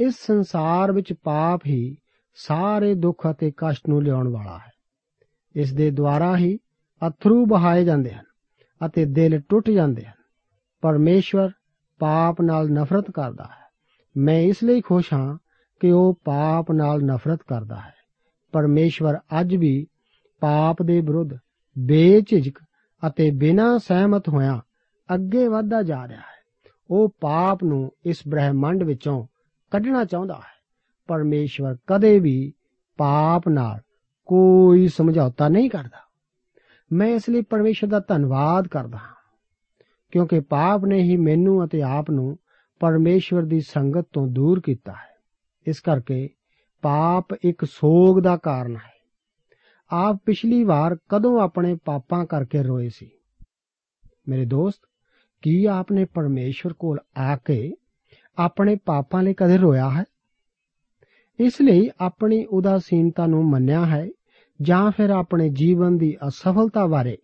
ਇਸ 0.00 0.14
ਸੰਸਾਰ 0.26 0.92
ਵਿੱਚ 0.92 1.12
ਪਾਪ 1.12 1.60
ਹੀ 1.66 1.96
ਸਾਰੇ 2.34 2.94
ਦੁੱਖ 2.94 3.30
ਅਤੇ 3.30 3.52
ਕਸ਼ਟ 3.56 3.88
ਨੂੰ 3.88 4.02
ਲਿਆਉਣ 4.02 4.28
ਵਾਲਾ 4.28 4.58
ਹੈ। 4.58 4.72
ਇਸ 5.56 5.74
ਦੇ 5.74 5.90
ਦੁਆਰਾ 5.90 6.36
ਹੀ 6.36 6.58
ਅਥਰੂ 7.08 7.46
ਬਹਾਏ 7.46 7.84
ਜਾਂਦੇ 7.84 8.10
ਹਨ 8.10 8.24
ਅਤੇ 8.86 9.04
ਦਿਲ 9.04 9.40
ਟੁੱਟ 9.48 9.70
ਜਾਂਦੇ 9.70 10.04
ਹਨ। 10.04 10.22
ਪਰਮੇਸ਼ਵਰ 10.80 11.50
ਪਾਪ 11.98 12.40
ਨਾਲ 12.40 12.68
ਨਫ਼ਰਤ 12.68 13.10
ਕਰਦਾ 13.10 13.44
ਹੈ। 13.44 13.62
ਮੈਂ 14.16 14.40
ਇਸ 14.40 14.64
ਲਈ 14.64 14.80
ਖੁਸ਼ 14.80 15.12
ਹਾਂ 15.12 15.38
ਕਿ 15.80 15.90
ਉਹ 15.90 16.20
ਪਾਪ 16.24 16.72
ਨਾਲ 16.72 17.00
ਨਫ਼ਰਤ 17.00 17.42
ਕਰਦਾ 17.42 17.76
ਹੈ। 17.76 17.94
ਪਰਮੇਸ਼ਵਰ 18.52 19.16
ਅੱਜ 19.40 19.56
ਵੀ 19.56 19.86
ਪਾਪ 20.40 20.82
ਦੇ 20.82 21.00
ਵਿਰੁੱਧ 21.00 21.34
ਬੇਝਿਜਕ 21.76 22.58
ਅਤੇ 23.02 23.30
ਬਿਨਾਂ 23.30 23.78
ਸਹਿਮਤ 23.78 24.28
ਹੋਇਆ 24.28 24.60
ਅੱਗੇ 25.08 25.46
ਵਧਦਾ 25.48 25.82
ਜਾ 25.82 26.06
ਰਿਹਾ 26.08 26.18
ਹੈ। 26.18 26.40
ਉਹ 26.90 27.08
ਪਾਪ 27.20 27.64
ਨੂੰ 27.64 27.90
ਇਸ 28.06 28.22
ਬ੍ਰਹਿਮੰਡ 28.28 28.82
ਵਿੱਚੋਂ 28.82 29.26
ਕੱਢਣਾ 29.72 30.04
ਚਾਹੁੰਦਾ 30.04 30.34
ਹੈ। 30.34 30.60
ਪਰਮੇਸ਼ਵਰ 31.08 31.76
ਕਦੇ 31.86 32.18
ਵੀ 32.18 32.52
ਪਾਪ 32.98 33.48
ਨਾਲ 33.48 33.80
ਕੋਈ 34.28 34.86
ਸਮਝੌਤਾ 34.88 35.48
ਨਹੀਂ 35.48 35.70
ਕਰਦਾ। 35.70 36.00
ਮੈਂ 36.90 37.08
ਇਸ 37.08 37.28
ਲਈ 37.28 37.42
ਪਰਮੇਸ਼ਰ 37.42 37.86
ਦਾ 37.86 38.00
ਧੰਨਵਾਦ 38.00 38.68
ਕਰਦਾ 38.68 38.98
ਹਾਂ, 38.98 39.14
ਕਿਉਂਕਿ 40.12 40.40
ਪਾਪ 40.40 40.84
ਨੇ 40.84 41.02
ਹੀ 41.02 41.16
ਮੈਨੂੰ 41.16 41.64
ਅਤੇ 41.64 41.82
ਆਪ 41.82 42.10
ਨੂੰ 42.10 42.36
ਪਰਮੇਸ਼ਵਰ 42.80 43.42
ਦੀ 43.42 43.60
ਸੰਗਤ 43.60 44.06
ਤੋਂ 44.12 44.26
ਦੂਰ 44.26 44.60
ਕੀਤਾ 44.60 44.92
ਹੈ। 44.92 45.10
ਇਸ 45.66 45.80
ਕਰਕੇ 45.80 46.28
ਪਾਪ 46.82 47.32
ਇੱਕ 47.44 47.64
ਸੋਗ 47.64 48.20
ਦਾ 48.20 48.36
ਕਾਰਨ 48.36 48.76
ਹੈ। 48.76 48.92
ਆਪ 49.92 50.22
ਪਿਛਲੀ 50.26 50.64
ਵਾਰ 50.64 50.96
ਕਦੋਂ 51.08 51.40
ਆਪਣੇ 51.40 51.76
ਪਾਪਾਂ 51.84 52.26
ਕਰਕੇ 52.26 52.62
ਰੋਏ 52.62 52.88
ਸੀ? 52.88 53.10
ਮੇਰੇ 54.28 54.44
ਦੋਸਤ, 54.44 54.80
ਕੀ 55.42 55.64
ਆਪਨੇ 55.64 56.04
ਪਰਮੇਸ਼ਵਰ 56.04 56.72
ਕੋਲ 56.72 57.00
ਆ 57.16 57.36
ਕੇ 57.36 57.72
ਆਪਣੇ 58.38 58.76
ਪਾਪਾਂ 58.76 59.22
ਲਈ 59.22 59.34
ਕਦੇ 59.34 59.56
ਰੋਇਆ 59.56 59.90
ਹੈ? 59.90 60.04
ਇਸ 61.40 61.60
ਲਈ 61.60 61.90
ਆਪਣੀ 62.00 62.44
ਉਦਾਸੀਨਤਾ 62.44 63.26
ਨੂੰ 63.26 63.44
ਮੰਨਿਆ 63.50 63.86
ਹੈ 63.86 64.08
ਜਾਂ 64.62 64.90
ਫਿਰ 64.90 65.10
ਆਪਣੇ 65.10 65.48
ਜੀਵਨ 65.48 65.98
ਦੀ 65.98 66.16
ਅਸਫਲਤਾ 66.28 66.86
ਬਾਰੇ 66.86 67.18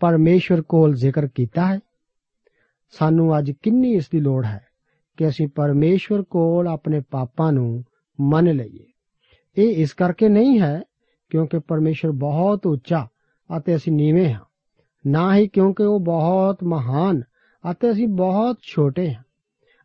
ਪਰਮੇਸ਼ਵਰ 0.00 0.62
ਕੋਲ 0.62 0.94
ਜ਼ਿਕਰ 0.94 1.26
ਕੀਤਾ 1.26 1.74
ਹੈ? 1.74 1.80
ਸਾਨੂੰ 2.90 3.38
ਅੱਜ 3.38 3.50
ਕਿੰਨੀ 3.62 3.92
ਇਸ 3.92 4.08
ਦੀ 4.08 4.20
ਲੋੜ 4.20 4.44
ਹੈ 4.44 4.66
ਕਿ 5.16 5.28
ਅਸੀਂ 5.28 5.48
ਪਰਮੇਸ਼ਵਰ 5.48 6.22
ਕੋਲ 6.22 6.68
ਆਪਣੇ 6.68 7.02
ਪਾਪਾਂ 7.10 7.52
ਨੂੰ 7.52 7.84
ਮੰਨ 8.20 8.50
ਲਈਏ। 8.52 8.86
ਇਹ 9.56 9.76
ਇਸ 9.76 9.92
ਕਰਕੇ 9.92 10.28
ਨਹੀਂ 10.28 10.60
ਹੈ 10.60 10.82
ਕਿਉਂਕਿ 11.30 11.58
ਪਰਮੇਸ਼ਵਰ 11.58 12.12
ਬਹੁਤ 12.12 12.66
ਉੱਚਾ 12.66 13.08
ਅਤੇ 13.56 13.76
ਅਸੀਂ 13.76 13.92
ਨੀਵੇਂ 13.92 14.34
ਹਾਂ। 14.34 14.40
ਨਾ 15.06 15.36
ਹੀ 15.36 15.48
ਕਿਉਂਕਿ 15.48 15.82
ਉਹ 15.82 16.00
ਬਹੁਤ 16.00 16.64
ਮਹਾਨ 16.64 17.22
ਅਤੇ 17.70 17.90
ਅਸੀਂ 17.90 18.08
ਬਹੁਤ 18.08 18.58
ਛੋਟੇ 18.62 19.14
ਹਾਂ 19.14 19.22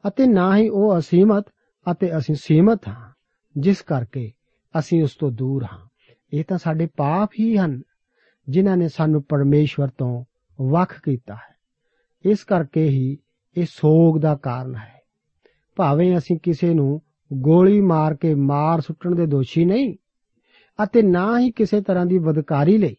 ਅਤੇ 0.07 0.25
ਨਾ 0.25 0.57
ਹੀ 0.57 0.69
ਉਹ 0.69 0.97
ਅਸੀਮਤ 0.97 1.45
ਅਤੇ 1.91 2.17
ਅਸੀਂ 2.17 2.35
ਸੀਮਤ 2.35 2.87
ਹਾਂ, 2.87 3.11
ਜਿਸ 3.57 3.81
ਕਰਕੇ 3.81 4.31
ਅਸੀਂ 4.79 5.03
ਉਸ 5.03 5.15
ਤੋਂ 5.15 5.31
ਦੂਰ 5.31 5.63
ਹਾਂ। 5.63 5.87
ਇਹ 6.33 6.43
ਤਾਂ 6.47 6.57
ਸਾਡੇ 6.57 6.87
ਪਾਪ 6.97 7.29
ਹੀ 7.39 7.57
ਹਨ, 7.57 7.81
ਜਿਨ੍ਹਾਂ 8.49 8.77
ਨੇ 8.77 8.87
ਸਾਨੂੰ 8.87 9.23
ਪਰਮੇਸ਼ਵਰ 9.23 9.87
ਤੋਂ 9.87 10.23
ਵੱਖ 10.61 11.01
ਕੀਤਾ 11.03 11.33
ਹੈ। 11.33 11.51
ਇਸ 12.25 12.43
ਕਰਕੇ 12.43 12.89
ਹੀ 12.89 13.17
ਇਹ 13.57 13.65
ਸੋਗ 13.65 14.17
ਦਾ 14.17 14.35
ਕਾਰਨ 14.35 14.75
ਹੈ। 14.75 15.01
ਭਾਵੇਂ 15.75 16.17
ਅਸੀਂ 16.17 16.37
ਕਿਸੇ 16.43 16.73
ਨੂੰ 16.73 17.01
ਗੋਲੀ 17.33 17.81
ਮਾਰ 17.81 18.15
ਕੇ 18.15 18.35
ਮਾਰ 18.35 18.81
ਸੁੱਟਣ 18.81 19.15
ਦੇ 19.15 19.25
ਦੋਸ਼ੀ 19.25 19.65
ਨਹੀਂ 19.65 19.97
ਅਤੇ 20.79 21.01
ਨਾ 21.01 21.39
ਹੀ 21.39 21.51
ਕਿਸੇ 21.51 21.81
ਤਰ੍ਹਾਂ 21.81 22.05
ਦੀ 22.05 22.17
ਬਦਕਾਰੀ 22.17 22.77
ਲਈ। 22.77 22.95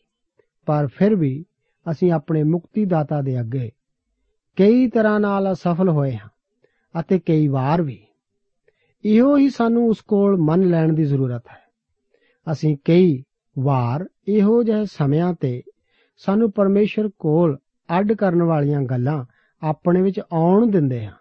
ਪਰ 0.66 0.86
ਫਿਰ 0.86 1.14
ਵੀ 1.14 1.44
ਅਸੀਂ 1.86 2.12
ਆਪਣੇ 2.12 2.42
ਮੁਕਤੀ 2.42 2.84
ਦਾਤਾ 2.84 3.20
ਦੇ 3.20 3.40
ਅੱਗੇ 3.40 3.70
ਕਈ 4.56 4.88
ਤਰ੍ਹਾਂ 4.88 5.20
ਨਾਲ 5.20 5.52
ਅਸਫਲ 5.52 5.88
ਹੋਏ 5.88 6.12
ਹਾਂ 6.16 6.28
ਅਤੇ 7.00 7.18
ਕਈ 7.18 7.48
ਵਾਰ 7.48 7.82
ਵੀ। 7.82 7.98
ਇਹੋ 9.04 9.36
ਹੀ 9.36 9.48
ਸਾਨੂੰ 9.48 9.88
ਉਸ 9.88 10.00
ਕੋਲ 10.00 10.36
ਮੰਨ 10.36 10.68
ਲੈਣ 10.68 10.92
ਦੀ 10.92 11.04
ਜ਼ਰੂਰਤ 11.04 11.42
ਹੈ। 11.50 11.60
ਅਸੀਂ 12.52 12.76
ਕਈ 12.84 13.22
ਵਾਰ 13.58 14.06
ਇਹੋ 14.28 14.62
ਜਿਹੇ 14.62 14.84
ਸਮਿਆਂ 14.84 15.32
ਤੇ 15.34 15.62
ਸਾਨੂੰ 16.16 16.50
ਪਰਮੇਸ਼ਰ 16.52 17.08
ਕੋਲ 17.18 17.58
ਅੱਡ 17.98 18.12
ਕਰਨ 18.12 18.42
ਵਾਲੀਆਂ 18.42 18.82
ਗੱਲਾਂ 18.82 19.24
ਆਪਣੇ 19.62 20.02
ਵਿੱਚ 20.02 20.20
ਆਉਣ 20.32 20.70
ਦਿੰਦੇ 20.70 21.04
ਹਾਂ, 21.06 21.12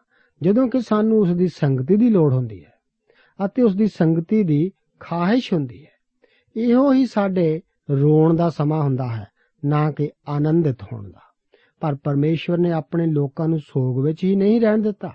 ਜਦੋਂ 0.42 0.68
ਕਿ 0.68 0.82
ਸਾਨੂੰ 0.82 1.20
ਉਸ 1.20 1.32
ਦੀ 1.32 1.48
ਸੰਗਤੀ 1.48 1.96
ਦੀ 1.96 2.10
ਲੋੜ 2.10 2.34
ਹੁੰਦੀ 2.34 2.64
ਹੈ 2.66 2.74
ਅਤੇ 3.40 3.62
ਉਸ 3.62 3.76
ਦੀ 3.76 3.88
ਸੰਗਤੀ 3.88 4.44
ਦੀ 4.44 4.72
ਖਾਹਿਸ਼ 5.00 5.54
ਹੁੰਦੀ 5.54 5.86
ਹੈ। 5.86 5.91
ਇਹੋ 6.56 6.94
ਹੀ 6.94 7.06
ਸਾਡੇ 7.06 7.62
ਰੋਣ 7.90 8.36
ਦਾ 8.36 8.50
ਸਮਾਂ 8.50 8.84
ਹੁੰਦਾ 8.84 9.16
ਹੈ, 9.16 9.28
ਨਾ 9.66 9.92
ਕਿ 9.92 10.12
ਆਨੰਦਿਤ 10.30 10.84
ਹੋਣ 10.84 11.12
ਦਾ। 11.12 11.22
ਪਰ 11.80 11.96
ਪਰਮੇਸ਼ਵਰ 11.96 12.58
ਨੇ 12.58 12.72
ਆਪਣੇ 12.72 13.08
ਲੋਕਾਂ 13.08 13.48
ਨੂੰ 13.48 13.60
ਸੋਗ 13.60 14.06
ਵਿੱਚ 14.06 14.24
ਹੀ 14.24 14.36
ਨਹੀਂ 14.36 14.62
ਰਹਿਣ 14.62 14.78
ਦਿੱਤਾ। 14.78 15.14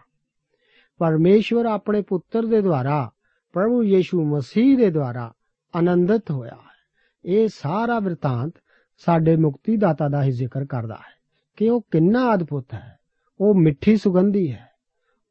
ਪਰਮੇਸ਼ਵਰ 0.98 1.66
ਆਪਣੇ 1.66 2.02
ਪੁੱਤਰ 2.02 2.46
ਦੇ 2.46 2.62
ਦੁਆਰਾ, 2.62 3.10
ਪ੍ਰਭੂ 3.52 3.82
ਯੀਸ਼ੂ 3.82 4.24
ਮਸੀਹ 4.24 4.76
ਦੇ 4.76 4.90
ਦੁਆਰਾ 4.90 5.32
ਆਨੰਦਿਤ 5.76 6.30
ਹੋਇਆ 6.30 6.54
ਹੈ। 6.54 6.76
ਇਹ 7.24 7.48
ਸਾਰਾ 7.48 8.00
ਵਰਤਾਂਤ 8.00 8.52
ਸਾਡੇ 8.98 9.36
ਮੁਕਤੀ 9.36 9.76
ਦਾਤਾ 9.76 10.08
ਦਾ 10.08 10.22
ਹੀ 10.22 10.30
ਜ਼ਿਕਰ 10.30 10.64
ਕਰਦਾ 10.64 10.94
ਹੈ 10.94 11.16
ਕਿ 11.56 11.70
ਉਹ 11.70 11.80
ਕਿੰਨਾ 11.90 12.34
ਅਦਭੁਤ 12.34 12.74
ਹੈ। 12.74 12.98
ਉਹ 13.40 13.54
ਮਿੱਠੀ 13.54 13.96
ਸੁਗੰਧੀ 13.96 14.52
ਹੈ। 14.52 14.70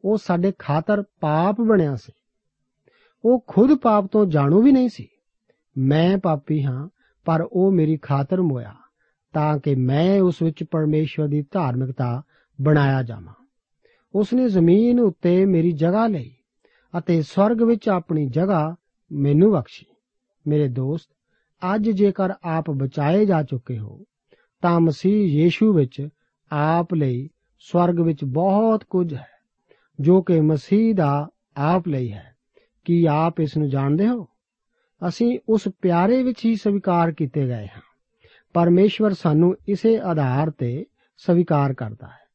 ਉਹ 0.06 0.18
ਸਾਡੇ 0.18 0.54
ਖਾਤਰ 0.60 1.04
ਪਾਪ 1.20 1.62
ਬਣਿਆ 1.62 1.96
ਸੀ। 1.96 2.12
ਉਹ 3.26 3.44
ਖੁਦ 3.48 3.74
ਪਾਪ 3.74 4.06
ਤੋਂ 4.12 4.26
ਜਾਣੂ 4.26 4.62
ਵੀ 4.62 4.72
ਨਹੀਂ 4.72 4.90
ਸੀ। 4.90 5.08
ਮੈਂ 5.78 6.18
ਪਾਪੀ 6.18 6.64
ਹਾਂ, 6.64 6.90
ਪਰ 7.26 7.48
ਉਹ 7.52 7.72
ਮੇਰੀ 7.72 7.98
ਖਾਤਰ 7.98 8.42
ਮੋਇਆ, 8.42 8.76
ਤਾਂ 9.34 9.58
ਕਿ 9.60 9.76
ਮੈਂ 9.76 10.22
ਉਸ 10.22 10.42
ਵਿੱਚ 10.42 10.64
ਪਰਮੇਸ਼ਵਰ 10.64 11.28
ਦੀ 11.28 11.46
ਧਾਰਮਿਕਤਾ 11.52 12.22
ਬਣਾਇਆ 12.62 13.04
ਜਾਵਾਂ। 13.04 13.34
ਉਸ 14.16 14.34
ਨੇ 14.34 14.50
ਜ਼ਮੀਨ 14.50 15.00
ਉੱਤੇ 15.00 15.46
ਮੇਰੀ 15.46 15.72
ਜਗ੍ਹਾ 15.72 16.08
ਲਈ 16.08 16.36
ਅਤੇ 16.98 17.22
ਸਵਰਗ 17.22 17.62
ਵਿੱਚ 17.62 17.90
ਆਪਣੀ 17.90 18.30
ਜਗ੍ਹਾ 18.30 18.76
ਮੈਨੂੰ 19.12 19.52
ਬਖਸ਼ੀ। 19.52 19.86
ਮੇਰੇ 20.48 20.68
ਦੋਸਤ, 20.68 21.10
ਅੱਜ 21.76 21.90
ਜੇਕਰ 21.90 22.30
ਆਪ 22.44 22.72
ਬਚਾਏ 22.72 23.26
ਜਾ 23.26 23.44
ਚੁੱਕੇ 23.44 23.78
ਹੋ, 23.80 24.04
ਤਾਂ 24.62 24.80
ਮਸੀਹ 24.80 25.44
ਯੀਸ਼ੂ 25.44 25.74
ਵਿੱਚ 25.74 26.08
ਆਪ 26.52 26.94
ਲਈ 26.94 27.30
ਸਵਰਗ 27.60 28.00
ਵਿੱਚ 28.00 28.24
ਬਹੁਤ 28.24 28.84
ਕੁਝ 28.84 29.14
ਹੈ, 29.14 29.28
ਜੋ 30.00 30.22
ਕਿ 30.22 30.42
ਮਸੀਹ 30.42 30.96
ਦਾ 30.96 31.30
ਆਪ 31.58 31.88
ਲਈ 31.88 32.12
ਹੈ। 32.12 32.36
ਕੀ 32.86 33.06
ਆਪ 33.06 33.40
ਇਸ 33.40 33.58
ਨੂੰ 33.58 33.70
ਜਾਣਦੇ 33.70 34.08
ਹੋ? 34.08 34.28
ਅਸੀਂ 35.08 35.40
ਉਸ 35.50 35.68
ਪਿਆਰੇ 35.82 36.24
ਵਿੱਚ 36.24 36.46
ਹੀ 36.46 36.56
ਸਵੀਕਾਰ 36.56 37.12
ਕੀਤੇ 37.12 37.48
ਗਏ 37.48 37.68
ਹਾਂ। 37.68 37.82
ਪਰਮੇਸ਼ਵਰ 38.54 39.14
ਸਾਨੂੰ 39.14 39.56
ਇਸੇ 39.68 40.00
ਆਧਾਰ 40.00 40.52
ਤੇ 40.52 40.86
ਸਵੀਕਾਰ 41.18 41.74
ਕਰਦਾ 41.74 42.08
ਹੈ। 42.08 42.26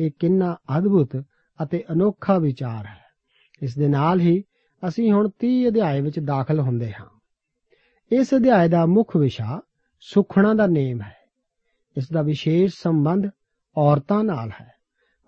ਇਹ 0.00 0.10
ਕਿੰਨਾ 0.18 0.56
ਅਦਭੁਤ 0.78 1.22
ਅਤੇ 1.62 1.84
ਅਨੋਖਾ 1.92 2.38
ਵਿਚਾਰ 2.38 2.86
ਹੈ। 2.86 3.04
ਇਸ 3.62 3.78
ਦੇ 3.78 3.88
ਨਾਲ 3.88 4.20
ਹੀ 4.20 4.44
ਅਸੀਂ 4.88 5.12
ਹੁਣ 5.12 5.28
30 5.38 5.68
ਅਧਿਆਏ 5.68 6.00
ਵਿੱਚ 6.00 6.18
ਦਾਖਲ 6.18 6.60
ਹੁੰਦੇ 6.60 6.92
ਹਾਂ। 6.92 7.06
ਇਸ 8.12 8.34
ਅਧਿਆਏ 8.34 8.68
ਦਾ 8.68 8.86
ਮੁੱਖ 8.86 9.16
ਵਿਸ਼ਾ 9.16 9.60
ਸੁਖਣਾ 10.00 10.54
ਦਾ 10.54 10.66
ਨੇਮ 10.66 11.02
ਹੈ। 11.02 11.16
ਇਸ 11.96 12.10
ਦਾ 12.12 12.22
ਵਿਸ਼ੇਸ਼ 12.22 12.74
ਸੰਬੰਧ 12.78 13.26
ਔਰਤਾਂ 13.76 14.24
ਨਾਲ 14.24 14.50
ਹੈ। 14.60 14.72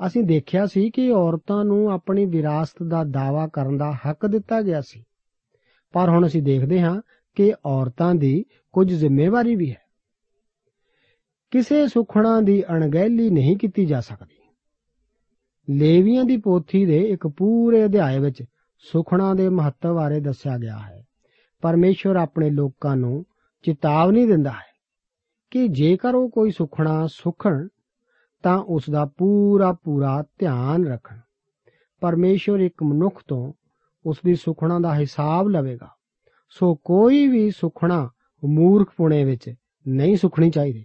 ਅਸੀਂ 0.06 0.24
ਦੇਖਿਆ 0.24 0.66
ਸੀ 0.66 0.90
ਕਿ 0.90 1.10
ਔਰਤਾਂ 1.10 1.64
ਨੂੰ 1.64 1.90
ਆਪਣੀ 1.90 2.26
ਵਿਰਾਸਤ 2.26 2.82
ਦਾ 2.82 3.04
ਦਾਵਾ 3.04 3.48
ਕਰਨ 3.48 3.76
ਦਾ 3.76 3.92
ਹੱਕ 3.92 4.26
ਦਿੱਤਾ 4.26 4.62
ਗਿਆ 4.62 4.80
ਸੀ। 4.80 5.04
ਪਰ 5.92 6.08
ਹੁਣ 6.08 6.26
ਅਸੀਂ 6.26 6.42
ਦੇਖਦੇ 6.42 6.80
ਹਾਂ 6.80 7.02
ਕਿ 7.34 7.54
ਔਰਤਾਂ 7.66 8.14
ਦੀ 8.14 8.44
ਕੁਝ 8.72 8.94
ਜ਼ਿੰਮੇਵਾਰੀ 8.94 9.56
ਵੀ 9.56 9.70
ਹੈ। 9.70 9.82
ਕਿਸੇ 11.50 11.88
ਸੁਖਣਾ 11.88 12.40
ਦੀ 12.40 12.62
ਅਣਗਹਿਲੀ 12.70 13.30
ਨਹੀਂ 13.30 13.56
ਕੀਤੀ 13.56 13.86
ਜਾ 13.86 14.00
ਸਕਦੀ। 14.00 14.38
ਲੇਵੀਆਂ 15.78 16.24
ਦੀ 16.24 16.36
ਪੋਥੀ 16.36 16.86
ਦੇ 16.86 16.98
ਇੱਕ 16.98 17.26
ਪੂਰੇ 17.26 17.84
ਅਧਿਆਏ 17.84 18.18
ਵਿੱਚ 18.18 18.44
ਸੁਖਣਾ 18.78 19.34
ਦੇ 19.34 19.48
ਮਹੱਤਵ 19.48 19.94
ਬਾਰੇ 19.94 20.20
ਦੱਸਿਆ 20.20 20.58
ਗਿਆ 20.58 20.78
ਹੈ। 20.78 21.04
ਪਰਮੇਸ਼ਵਰ 21.60 22.16
ਆਪਣੇ 22.16 22.50
ਲੋਕਾਂ 22.50 22.96
ਨੂੰ 22.96 23.24
ਚੇਤਾਵਨੀ 23.62 24.26
ਦਿੰਦਾ 24.26 24.50
ਹੈ 24.50 24.68
ਕਿ 25.50 25.68
ਜੇਕਰ 25.68 26.14
ਉਹ 26.14 26.30
ਕੋਈ 26.30 26.50
ਸੁਖਣਾ 26.50 27.06
ਸੁਖਣ, 27.06 27.68
ਤਾਂ 28.42 28.58
ਉਸ 28.58 28.90
ਦਾ 28.90 29.04
ਪੂਰਾ 29.04 29.72
ਪੂਰਾ 29.72 30.24
ਧਿਆਨ 30.38 30.86
ਰੱਖਣ। 30.86 31.18
ਪਰਮੇਸ਼ਵਰ 32.00 32.60
ਇੱਕ 32.60 32.82
ਮਨੁੱਖ 32.82 33.22
ਤੋਂ 33.28 33.52
ਉਸ 34.08 34.18
ਦੀ 34.24 34.34
ਸੁਖਣਾ 34.34 34.78
ਦਾ 34.78 34.94
ਹਿਸਾਬ 34.94 35.48
ਲਵੇਗਾ। 35.48 35.88
ਸੋ 36.50 36.74
ਕੋਈ 36.74 37.26
ਵੀ 37.26 37.50
ਸੁਖਣਾ 37.50 38.10
ਮੂਰਖ 38.44 38.92
ਪੁਣੇ 38.96 39.24
ਵਿੱਚ 39.24 39.54
ਨਹੀਂ 39.88 40.16
ਸੁਖਣੀ 40.16 40.50
ਚਾਹੀਦੀ। 40.50 40.84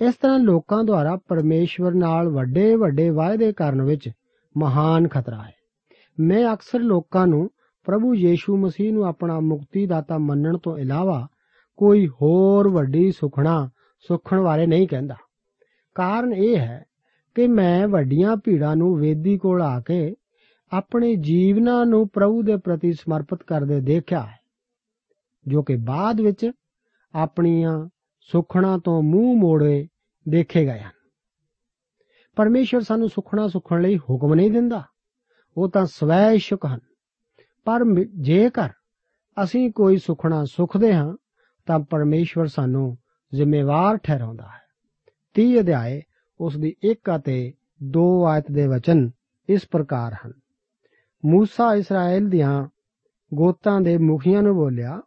ਇਸ 0.00 0.14
ਤਰ੍ਹਾਂ 0.14 0.38
ਲੋਕਾਂ 0.38 0.84
ਦੁਆਰਾ 0.84 1.16
ਪਰਮੇਸ਼ਵਰ 1.16 1.94
ਨਾਲ 1.94 2.28
ਵੱਡੇ 2.28 2.76
ਵੱਡੇ 2.76 3.10
ਵਾਅਦੇ 3.10 3.52
ਕਰਨ 3.52 3.82
ਵਿੱਚ 3.82 4.10
ਮਹਾਨ 4.56 5.08
ਖਤਰਾ 5.08 5.42
ਹੈ। 5.42 5.52
ਮੈਂ 6.20 6.52
ਅਕਸਰ 6.52 6.78
ਲੋਕਾਂ 6.78 7.26
ਨੂੰ 7.26 7.50
ਪ੍ਰਭੂ 7.84 8.14
ਯੀਸ਼ੂ 8.14 8.56
ਮਸੀਹ 8.56 8.92
ਨੂੰ 8.92 9.04
ਆਪਣਾ 9.04 9.40
ਮੁਕਤੀ 9.40 9.86
ਦਾਤਾ 9.86 10.18
ਮੰਨਣ 10.18 10.58
ਤੋਂ 10.58 10.78
ਇਲਾਵਾ 10.78 11.28
ਕੋਈ 11.76 12.08
ਹੋਰ 12.08 12.68
ਵੱਡੀ 12.68 13.12
ਸੁਖਣਾ 13.12 13.70
ਸੁਖਣ 14.00 14.40
ਬਾਰੇ 14.40 14.66
ਨਹੀਂ 14.66 14.88
ਕਹਿੰਦਾ। 14.88 15.14
ਕਾਰਨ 15.94 16.32
ਇਹ 16.32 16.56
ਹੈ 16.56 16.84
ਕਿ 17.34 17.46
ਮੈਂ 17.46 17.88
ਵੱਡੀਆਂ 17.88 18.36
ਭੀੜਾਂ 18.44 18.76
ਨੂੰ 18.76 18.96
ਵੇਦੀ 18.96 19.38
ਕੋਲ 19.38 19.62
ਆ 19.62 19.80
ਕੇ 19.80 20.14
ਆਪਣੇ 20.74 21.14
ਜੀਵਨਾਂ 21.16 21.84
ਨੂੰ 21.86 22.08
ਪ੍ਰਭੂ 22.08 22.42
ਦੇ 22.42 22.56
ਪ੍ਰਤੀ 22.56 22.92
ਸਮਰਪਿਤ 22.92 23.42
ਕਰਦੇ 23.42 23.80
ਦੇਖਿਆ 23.80 24.20
ਹੈ, 24.20 24.38
ਜੋ 25.46 25.62
ਕਿ 25.62 25.76
ਬਾਅਦ 25.76 26.20
ਵਿੱਚ 26.20 26.50
ਆਪਣੀਆਂ 27.14 27.88
ਸੁਖਣਾ 28.28 28.78
ਤੋਂ 28.78 29.02
ਮੂੰਹ 29.02 29.36
ਮੋੜੇ 29.36 29.86
ਦੇਖੇ 30.28 30.64
ਗਏ 30.64 30.80
ਹਨ। 30.80 30.92
ਪਰਮੇਸ਼ਰ 32.36 32.80
ਸਾਨੂੰ 32.80 33.08
ਸੁਖਣਾ 33.08 33.46
ਸੁਖਣ 33.48 33.82
ਲਈ 33.82 33.98
ਹੁਕਮ 33.98 34.34
ਨਹੀਂ 34.34 34.50
ਦਿੰਦਾ, 34.50 34.82
ਉਹ 35.56 35.68
ਤਾਂ 35.68 35.84
ਸਵੈ 35.86 36.30
ਇਸ਼ਕ 36.30 36.66
ਹਨ। 36.66 36.80
ਪਰ 37.64 37.84
ਜੇਕਰ 38.20 38.70
ਅਸੀਂ 39.36 39.70
ਕੋਈ 39.70 39.96
ਸੁਖਣਾ 39.96 40.44
ਸੁਖਦੇ 40.44 40.94
ਹਾਂ, 40.94 41.14
ਤਾਂ 41.66 41.78
ਪਰਮੇਸ਼ਵਰ 41.80 42.46
ਸਾਨੂੰ 42.46 42.96
ਜ਼ਿੰਮੇਵਾਰ 43.32 43.96
ਠਹਿਰਾਉਂਦਾ 43.96 44.44
ਹੈ। 44.44 44.62
30 45.34 45.58
ਅਧਿਆਏ, 45.60 46.02
ਉਸ 46.40 46.56
ਦੀ 46.56 46.74
1 46.84 47.16
ਅਤੇ 47.16 47.52
2 47.90 48.06
ਆਇਤ 48.26 48.50
ਦੇ 48.52 48.66
ਵਚਨ 48.66 49.10
ਇਸ 49.48 49.66
ਪ੍ਰਕਾਰ 49.70 50.16
ਹਨ। 50.26 50.32
موسی 51.25 51.79
ਇਸਰਾਇਲ 51.79 52.29
ਦੀਆਂ 52.29 52.67
ਗੋਤਾਂ 53.33 53.81
ਦੇ 53.81 53.97
ਮੁਖੀਆਂ 53.97 54.43
ਨੂੰ 54.43 54.55
ਬੋਲਿਆ 54.55 55.01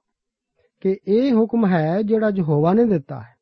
ਕਿ 0.81 0.99
ਇਹ 1.09 1.33
ਹੁਕਮ 1.33 1.67
ਹੈ 1.67 2.03
ਜਿਹੜਾ 2.03 2.31
ਯਹੋਵਾ 2.37 2.73
ਨੇ 2.73 2.85
ਦਿੱਤਾ 2.85 3.21
ਹੈ 3.21 3.37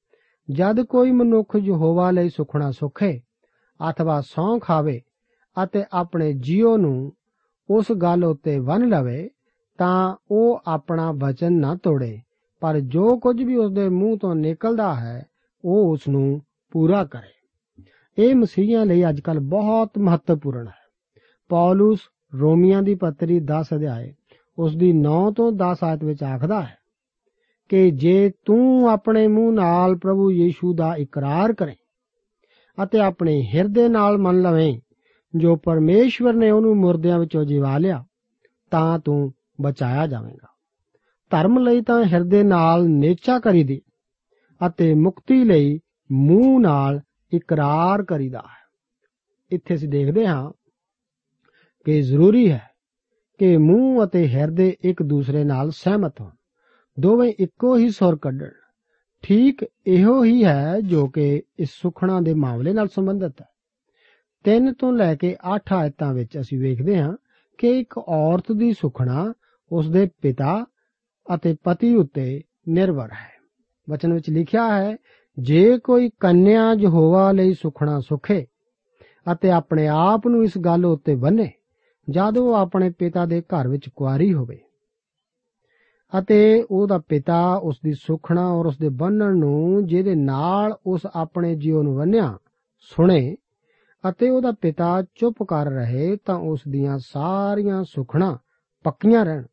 ਜਦ 0.50 0.80
ਕੋਈ 0.80 1.10
ਮਨੁੱਖ 1.10 1.56
ਯਹੋਵਾ 1.56 2.10
ਲਈ 2.10 2.28
ਸੁਖਣਾ 2.28 2.70
ਸੁਖੇ 2.70 3.20
ਅਥਵਾ 3.90 4.20
ਸੌਂ 4.20 4.58
ਖਾਵੇ 4.60 5.00
ਅਤੇ 5.64 5.84
ਆਪਣੇ 5.92 6.32
ਜੀਵ 6.32 6.76
ਨੂੰ 6.76 7.12
ਉਸ 7.70 7.92
ਗੱਲ 7.92 8.24
ਉੱਤੇ 8.24 8.58
ਵਨ 8.58 8.88
ਲਵੇ 8.88 9.30
ਤਾਂ 9.78 10.16
ਉਹ 10.30 10.62
ਆਪਣਾ 10.66 11.12
ਵਚਨ 11.12 11.52
ਨਾ 11.52 11.74
ਤੋੜੇ 11.74 12.20
ਪਰ 12.60 12.80
ਜੋ 12.80 13.18
ਕੁਝ 13.18 13.42
ਵੀ 13.42 13.56
ਉਸ 13.56 13.72
ਦੇ 13.72 13.88
ਮੂੰਹ 13.88 14.18
ਤੋਂ 14.18 14.34
ਨਿਕਲਦਾ 14.34 14.94
ਹੈ 14.94 15.26
ਉਹ 15.64 15.92
ਉਸ 15.92 16.08
ਨੂੰ 16.08 16.42
ਪੂਰਾ 16.70 17.04
ਕਰੇ 17.04 17.40
ਇਹ 18.18 18.34
ਮਸੀਹਾਂ 18.34 18.86
ਲਈ 18.86 19.08
ਅੱਜਕੱਲ 19.08 19.40
ਬਹੁਤ 19.40 19.98
ਮਹੱਤਵਪੂਰਨ 19.98 20.66
ਹੈ 20.68 20.88
ਪੌਲਸ 21.48 21.98
ਰੋਮੀਆਂ 22.39 22.81
ਦੀ 22.81 22.95
ਪੱਤਰੀ 22.95 23.39
10 23.39 23.65
ਅਧਿਆਏ, 23.75 24.13
ਉਸ 24.57 24.75
ਦੀ 24.75 24.91
9 24.93 25.31
ਤੋਂ 25.31 25.51
10 25.51 25.83
ਆਇਤ 25.83 26.03
ਵਿੱਚ 26.03 26.23
ਆਖਦਾ 26.23 26.61
ਹੈ 26.61 26.77
ਕਿ 27.69 27.91
ਜੇ 27.91 28.31
ਤੂੰ 28.45 28.89
ਆਪਣੇ 28.89 29.27
ਮੂੰਹ 29.27 29.53
ਨਾਲ 29.53 29.95
ਪ੍ਰਭੂ 29.95 30.31
ਯੀਸ਼ੂ 30.31 30.75
ਦਾ 30.75 30.95
ਇਕਰਾਰ 30.95 31.53
ਕਰੇ 31.53 31.75
ਅਤੇ 32.83 32.99
ਆਪਣੇ 32.99 33.49
ਹਿਰਦੇ 33.53 33.89
ਨਾਲ 33.89 34.17
ਮੰਨ 34.17 34.41
ਲਵੇਂ, 34.41 34.79
ਜੋ 35.35 35.55
ਪਰਮੇਸ਼ਵਰ 35.55 36.33
ਨੇ 36.33 36.51
ਉਹਨੂੰ 36.51 36.75
ਮੁਰਦਿਆਂ 36.75 37.19
ਵਿੱਚੋਂ 37.19 37.45
ਜਿਵਾ 37.45 37.77
ਲਿਆ, 37.77 38.05
ਤਾਂ 38.71 38.99
ਤੂੰ 38.99 39.33
ਬਚਾਇਆ 39.61 40.07
ਜਾਵੇਂਗਾ। 40.07 40.47
ਧਰਮ 41.29 41.59
ਲਈ 41.59 41.81
ਤਾਂ 41.81 42.05
ਹਿਰਦੇ 42.05 42.43
ਨਾਲ 42.43 42.89
ਨੇਚਾ 42.89 43.39
ਕਰੀਦੀ 43.39 43.81
ਅਤੇ 44.67 44.93
ਮੁਕਤੀ 44.93 45.43
ਲਈ 45.43 45.79
ਮੂੰਹ 46.11 46.59
ਨਾਲ 46.59 47.01
ਇਕਰਾਰ 47.33 48.03
ਕਰੀਦਾ 48.03 48.39
ਹੈ। 48.39 48.65
ਇੱਥੇ 49.51 49.75
ਅਸੀਂ 49.75 49.89
ਦੇਖਦੇ 49.89 50.27
ਹਾਂ 50.27 50.51
ਕਿ 51.85 52.01
ਜ਼ਰੂਰੀ 52.01 52.51
ਹੈ 52.51 52.69
ਕਿ 53.37 53.57
ਮੂੰਹ 53.57 54.05
ਅਤੇ 54.05 54.27
ਹਿਰਦੇ 54.27 54.75
ਇੱਕ 54.81 55.03
ਦੂਸਰੇ 55.03 55.43
ਨਾਲ 55.43 55.71
ਸਹਿਮਤ 55.71 56.21
ਹੋਣ। 56.21 56.29
ਦੋਵੇਂ 56.99 57.33
ਇੱਕੋ 57.39 57.77
ਹੀ 57.77 57.89
ਸੁਰ 57.89 58.17
ਕੱਢਣ। 58.21 58.49
ਠੀਕ 59.23 59.65
ਇਹੋ 59.87 60.23
ਹੀ 60.23 60.45
ਹੈ 60.45 60.81
ਜੋ 60.81 61.07
ਕਿ 61.07 61.43
ਇਸ 61.59 61.69
ਸੁਖਣਾ 61.71 62.21
ਦੇ 62.21 62.33
ਮਾਮਲੇ 62.33 62.73
ਨਾਲ 62.73 62.87
ਸੰਬੰਧਿਤ 62.87 63.41
ਹੈ। 63.41 63.47
3 64.43 64.73
ਤੋਂ 64.73 64.93
ਲੈ 64.93 65.15
ਕੇ 65.15 65.35
8 65.55 65.73
ਆਇਤਾਂ 65.73 66.13
ਵਿੱਚ 66.13 66.39
ਅਸੀਂ 66.39 66.59
ਵੇਖਦੇ 66.59 66.99
ਹਾਂ 66.99 67.17
ਕਿ 67.57 67.79
ਇੱਕ 67.79 67.97
ਔਰਤ 67.97 68.51
ਦੀ 68.51 68.73
ਸੁਖਣਾ 68.73 69.33
ਉਸ 69.71 69.89
ਦੇ 69.89 70.09
ਪਿਤਾ 70.21 70.65
ਅਤੇ 71.35 71.55
ਪਤੀ 71.63 71.95
ਉੱਤੇ 71.95 72.41
ਨਿਰਭਰ 72.69 73.11
ਹੈ। 73.11 73.35
ਵਚਨ 73.89 74.13
ਵਿੱਚ 74.13 74.29
ਲਿਖਿਆ 74.29 74.77
ਹੈ, 74.77 74.97
ਜੇ 75.39 75.77
ਕੋਈ 75.77 76.09
ਕੰਨਿਆ 76.19 76.73
ਯਹੋਵਾ 76.79 77.31
ਲਈ 77.31 77.53
ਸੁਖਣਾ 77.53 77.99
ਸੁਖੇ 77.99 78.45
ਅਤੇ 79.31 79.51
ਆਪਣੇ 79.51 79.87
ਆਪ 79.87 80.27
ਨੂੰ 80.27 80.43
ਇਸ 80.43 80.57
ਗੱਲ 80.57 80.85
ਉੱਤੇ 80.85 81.15
ਬੰਨੇ 81.15 81.51
ਜਦ 82.09 82.37
ਉਹ 82.37 82.53
ਆਪਣੇ 82.53 82.89
ਪਿਤਾ 82.89 83.25
ਦੇ 83.25 83.41
ਘਰ 83.41 83.67
ਵਿੱਚ 83.67 83.89
ਕੁਆਰੀ 83.89 84.33
ਹੋਵੇ 84.33 84.59
ਅਤੇ 86.19 86.65
ਉਹਦਾ 86.71 86.97
ਪਿਤਾ 86.97 87.55
ਉਸ 87.55 87.79
ਦੀ 87.83 87.93
ਸੁਖਣਾ 87.93 88.53
ਔਰ 88.53 88.65
ਉਸ 88.65 88.77
ਦੇ 88.77 88.89
ਬੰਨਣ 88.89 89.37
ਨੂੰ 89.37 89.85
ਜਿਹਦੇ 89.85 90.15
ਨਾਲ 90.15 90.77
ਉਸ 90.85 91.01
ਆਪਣੇ 91.15 91.55
ਜੀਵ 91.55 91.81
ਨੂੰ 91.81 91.95
ਬੰਨਿਆ 91.95 92.37
ਸੁਣੇ 92.79 93.35
ਅਤੇ 94.09 94.29
ਉਹਦਾ 94.29 94.51
ਪਿਤਾ 94.51 95.03
ਚੁੱਪ 95.15 95.43
ਕਰ 95.43 95.65
ਰਹੇ 95.65 96.17
ਤਾਂ 96.25 96.35
ਉਸ 96.35 96.61
ਦੀਆਂ 96.69 96.97
ਸਾਰੀਆਂ 96.99 97.83
ਸੁਖਣਾ 97.83 98.37
ਪੱਕੀਆਂ 98.83 99.25
ਰਹਿਣ 99.25 99.43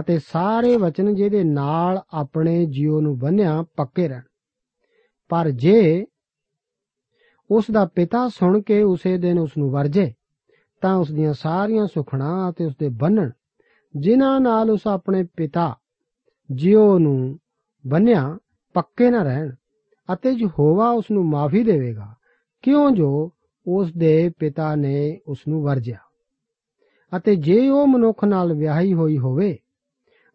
ਅਤੇ 0.00 0.18
ਸਾਰੇ 0.18 0.76
ਵਚਨ 0.76 1.14
ਜਿਹਦੇ 1.14 1.44
ਨਾਲ 1.44 2.00
ਆਪਣੇ 2.10 2.66
ਜੀਵ 2.66 3.00
ਨੂੰ 3.00 3.18
ਬੰਨਿਆ 3.18 3.64
ਪੱਕੇ 3.76 4.08
ਰਹਿਣ। 4.08 4.22
ਪਰ 5.28 5.50
ਜੇ 5.50 6.06
ਉਸ 7.50 7.64
ਦਾ 7.72 7.84
ਪਿਤਾ 7.84 8.28
ਸੁਣ 8.28 8.62
ਕੇ 8.62 8.82
ਉਸੇ 8.82 9.18
ਦਿਨ 9.18 9.38
ਉਸ 9.38 9.50
ਨੂੰ 9.58 9.70
ਵਰਜੇ 9.70 10.12
ਤਾਂ 10.84 10.96
ਉਸ 10.96 11.10
ਦੀਆਂ 11.12 11.34
ਸਾਰੀਆਂ 11.34 11.86
ਸੁਖਣਾ 11.86 12.50
ਅਤੇ 12.50 12.64
ਉਸ 12.64 12.76
ਦੇ 12.80 12.88
ਬੰਨਣ, 12.88 13.30
ਜਿਨ੍ਹਾਂ 13.96 14.40
ਨਾਲ 14.40 14.70
ਉਸ 14.70 14.86
ਆਪਣੇ 14.86 15.24
ਪਿਤਾ 15.36 15.76
ਜਿਉ 16.52 16.98
ਨੂੰ 16.98 17.38
ਬੰਨਿਆ, 17.86 18.38
ਪੱਕੇ 18.74 19.10
ਨਾ 19.10 19.22
ਰਹਿਣ 19.22 19.50
ਅਤੇ 20.14 20.30
ਯਹੋਵਾ 20.30 20.90
ਉਸ 20.90 21.04
ਨੂੰ 21.10 21.26
ਮਾਫੀ 21.26 21.62
ਦੇਵੇਗਾ, 21.62 22.14
ਕਿਉਂ 22.62 22.90
ਜੋ 22.90 23.32
ਉਸ 23.66 23.92
ਦੇ 23.92 24.30
ਪਿਤਾ 24.38 24.74
ਨੇ 24.74 25.20
ਉਸ 25.26 25.38
ਨੂੰ 25.48 25.62
ਵਰਜਿਆ? 25.62 25.96
ਅਤੇ 27.16 27.36
ਜੇ 27.36 27.68
ਉਹ 27.68 27.86
ਮਨੁੱਖ 27.86 28.24
ਨਾਲ 28.24 28.52
ਵਿਆਹੀ 28.52 28.94
ਹੋਈ 28.94 29.18
ਹੋਵੇ 29.18 29.58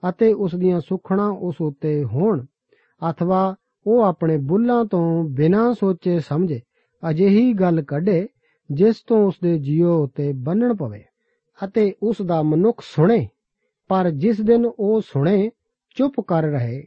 ਅਤੇ 0.09 0.33
ਉਸ 0.33 0.55
ਦੀਆਂ 0.55 0.79
ਸੁਖਣਾ 0.79 1.29
ਉਸ 1.29 1.55
ਉੱਤੇ 1.61 2.03
ਹੋਣ, 2.03 2.45
ਅਥਵਾ 3.11 3.55
ਉਹ 3.87 4.03
ਆਪਣੇ 4.03 4.37
ਬੁੱਲਾਂ 4.37 4.85
ਤੋਂ 4.85 5.23
ਬਿਨਾਂ 5.23 5.73
ਸੋਚੇ 5.73 6.19
ਸਮਝੇ, 6.19 6.61
ਅਜਿਹੀ 7.09 7.53
ਗੱਲ 7.53 7.81
ਕੱਢੇ 7.81 8.27
ਜਿਸ 8.71 9.01
ਤੋਂ 9.07 9.27
ਉਸ 9.27 9.35
ਦੇ 9.43 9.59
ਜੀਵ 9.59 9.87
ਉਤੇ 9.87 10.33
ਬੰਨਣ 10.33 10.75
ਪਵੇ 10.75 11.03
ਅਤੇ 11.63 11.93
ਉਸ 12.03 12.21
ਦਾ 12.21 12.41
ਮਨੁੱਖ 12.43 12.81
ਸੁਣੇ, 12.81 13.27
ਪਰ 13.87 14.09
ਜਿਸ 14.09 14.41
ਦਿਨ 14.41 14.65
ਉਹ 14.65 15.01
ਸੁਣੇ, 15.01 15.51
ਚੁੱਪ 15.95 16.21
ਕਰ 16.27 16.43
ਰਹੇ, 16.43 16.83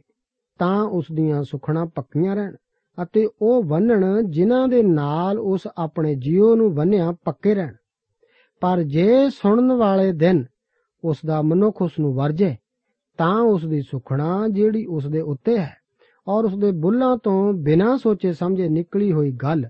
ਤਾਂ 0.59 0.83
ਉਸ 0.83 1.05
ਦੀਆਂ 1.13 1.43
ਸੁਖਣਾ 1.43 1.85
ਪੱਕੀਆਂ 1.85 2.35
ਰਹਿਣ 2.35 2.55
ਅਤੇ 3.03 3.27
ਉਹ 3.41 3.63
ਬੰਨਣ 3.63 4.21
ਜਿਨ੍ਹਾਂ 4.23 4.67
ਦੇ 4.67 4.83
ਨਾਲ 4.83 5.39
ਉਸ 5.39 5.67
ਆਪਣੇ 5.77 6.15
ਜੀਵ 6.15 6.55
ਨੂੰ 6.55 6.75
ਬੰਨਿਆ 6.75 7.11
ਪੱਕੇ 7.11 7.55
ਰਹਿਣ। 7.55 7.73
ਪਰ 8.61 8.83
ਜੇ 8.83 9.29
ਸੁਣਨ 9.29 9.71
ਵਾਲੇ 9.71 10.11
ਦਿਨ 10.11 10.45
ਉਸ 11.03 11.17
ਦਾ 11.25 11.41
ਮਨੁੱਖ 11.41 11.81
ਉਸ 11.81 11.91
ਨੂੰ 11.99 12.13
ਵਰਜੇ, 12.15 12.55
ਤਾਂ 13.17 13.41
ਉਸ 13.41 13.65
ਦੀ 13.65 13.81
ਸੁਖਣਾ 13.81 14.47
ਜਿਹੜੀ 14.47 14.85
ਉਸ 14.85 15.07
ਦੇ 15.07 15.21
ਉੱਤੇ 15.21 15.57
ਹੈ 15.57 15.75
ਔਰ 16.27 16.45
ਉਸਦੇ 16.45 16.71
ਬੁੱਲਾਂ 16.71 17.17
ਤੋਂ 17.17 17.53
ਬਿਨਾਂ 17.53 17.97
ਸੋਚੇ 17.97 18.33
ਸਮਝੇ 18.33 18.69
ਨਿਕਲੀ 18.69 19.11
ਹੋਈ 19.11 19.31
ਗੱਲ 19.31 19.65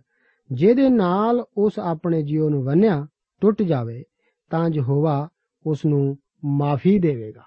ਜਿਹਦੇ 0.52 0.90
ਨਾਲ 0.90 1.46
ਉਸ 1.58 1.80
ਆਪਣੇ 1.80 2.22
ਜੀਵ 2.22 2.50
ਨੂੰ 2.50 2.64
ਵੰਨਿਆ 2.64 3.08
ਟੁੱਟ 3.42 3.62
ਜਾਵੇ, 3.62 4.04
ਤਾਂ 4.50 4.70
ਯਹੋਵਾ 4.74 5.30
ਉਸ 5.66 5.86
ਨੂੰ 5.86 6.18
ਮਾਫੀ 6.46 7.00
ਦੇਵੇਗਾ। 7.00 7.44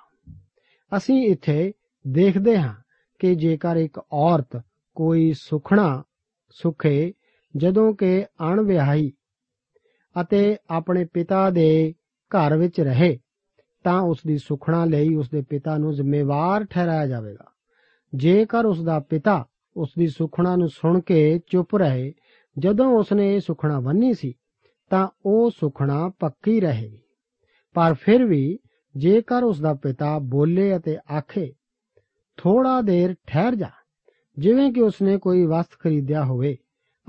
ਅਸੀਂ 0.97 1.27
ਇੱਥੇ 1.27 1.73
ਦੇਖਦੇ 2.09 2.59
ਹਾਂ 2.59 2.75
ਕਿ 3.19 3.35
ਜੇਕਰ 3.35 3.77
ਇੱਕ 3.77 4.01
ਔਰਤ 4.13 4.63
ਕੋਈ 4.95 5.33
ਸੁਖਣਾ, 5.33 6.03
ਸੁਖੇ, 6.51 7.13
ਜਦੋਂ 7.57 7.95
ਕਿ 7.95 8.27
ਅਣਵਿਆਹੀ 8.53 9.13
ਅਤੇ 10.21 10.57
ਆਪਣੇ 10.71 11.05
ਪਿਤਾ 11.05 11.51
ਦੇ 11.51 11.95
ਘਰ 12.31 12.57
ਵਿੱਚ 12.57 12.81
ਰਹੇ, 12.81 13.19
ਤਾਂ 13.85 14.01
ਉਸ 14.01 14.19
ਦੀ 14.27 14.39
ਸੁਖਣਾ 14.39 14.85
ਲਈ 14.85 15.15
ਉਸ 15.15 15.31
ਦੇ 15.31 15.43
ਪਿਤਾ 15.43 15.79
ਨੂੰ 15.79 15.95
ਜ਼ਿੰਮੇਵਾਰ 15.95 16.65
ਠਹਿਰਾਇਆ 16.65 17.07
ਜਾਵੇਗਾ। 17.07 17.53
ਜੇਕਰ 18.15 18.65
ਉਸ 18.65 18.83
ਦਾ 18.83 19.01
ਪਿਤਾ 19.01 19.45
ਉਸ 19.77 19.91
ਦੀ 19.99 20.07
ਸੁਖਣਾ 20.07 20.57
ਨੂੰ 20.57 20.69
ਸੁਣ 20.69 21.01
ਕੇ 21.01 21.41
ਚੁੱਪ 21.47 21.77
ਰਹੇ 21.77 22.13
ਜਦੋਂ 22.59 22.87
ਉਸਨੇ 22.87 23.35
ਇਹ 23.35 23.41
ਸੁਖਣਾ 23.41 23.81
ਬੰਨੀ 23.81 24.15
ਸੀ, 24.15 24.35
ਤਾਂ 24.91 25.09
ਉਹ 25.27 25.51
ਸੁਖਣਾ 25.51 26.09
ਪੱਕੀ 26.09 26.61
ਰਹੇਗੀ। 26.61 27.03
ਪਰ 27.75 27.95
ਫਿਰ 27.95 28.25
ਵੀ 28.25 28.59
ਜੇਕਰ 28.97 29.43
ਉਸ 29.43 29.61
ਦਾ 29.61 29.75
ਪਿਤਾ 29.75 30.19
ਬੋਲੇ 30.19 30.77
ਅਤੇ 30.77 30.99
ਆਖੇ 31.19 31.55
ਥੋੜਾ 32.37 32.81
ਦੇਰ 32.81 33.15
ਠਹਿਰ 33.27 33.55
ਜਾ, 33.55 33.71
ਜਿਵੇਂ 34.39 34.73
ਕਿ 34.73 34.83
ਉਸਨੇ 34.83 35.19
ਕੋਈ 35.19 35.47
ਵਸਤ 35.47 35.79
ਖਰੀਦਿਆ 35.79 36.25
ਹੋਵੇ, 36.25 36.57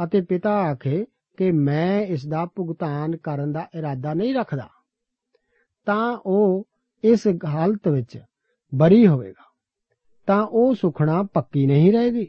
ਅਤੇ 0.03 0.21
ਪਿਤਾ 0.21 0.51
ਆਖੇ 0.51 1.05
ਕਿ 1.37 1.51
ਮੈਂ 1.51 2.01
ਇਸ 2.01 2.27
ਦਾ 2.27 2.45
ਭੁਗਤਾਨ 2.45 3.17
ਕਰਨ 3.17 3.51
ਦਾ 3.51 3.67
ਇਰਾਦਾ 3.75 4.13
ਨਹੀਂ 4.13 4.33
ਰੱਖਦਾ, 4.35 4.69
ਤਾਂ 5.85 6.17
ਉਹ 6.25 6.67
ਇਸ 7.03 7.27
ਹਾਲਤ 7.45 7.87
ਵਿੱਚ 7.87 8.19
ਬਰੀ 8.75 9.07
ਹੋਵੇਗਾ। 9.07 9.43
ਤਾਂ 10.27 10.43
ਉਹ 10.43 10.75
ਸੁਖਣਾ 10.75 11.23
ਪੱਕੀ 11.23 11.65
ਨਹੀਂ 11.65 11.93
ਰਹੇਗੀ। 11.93 12.27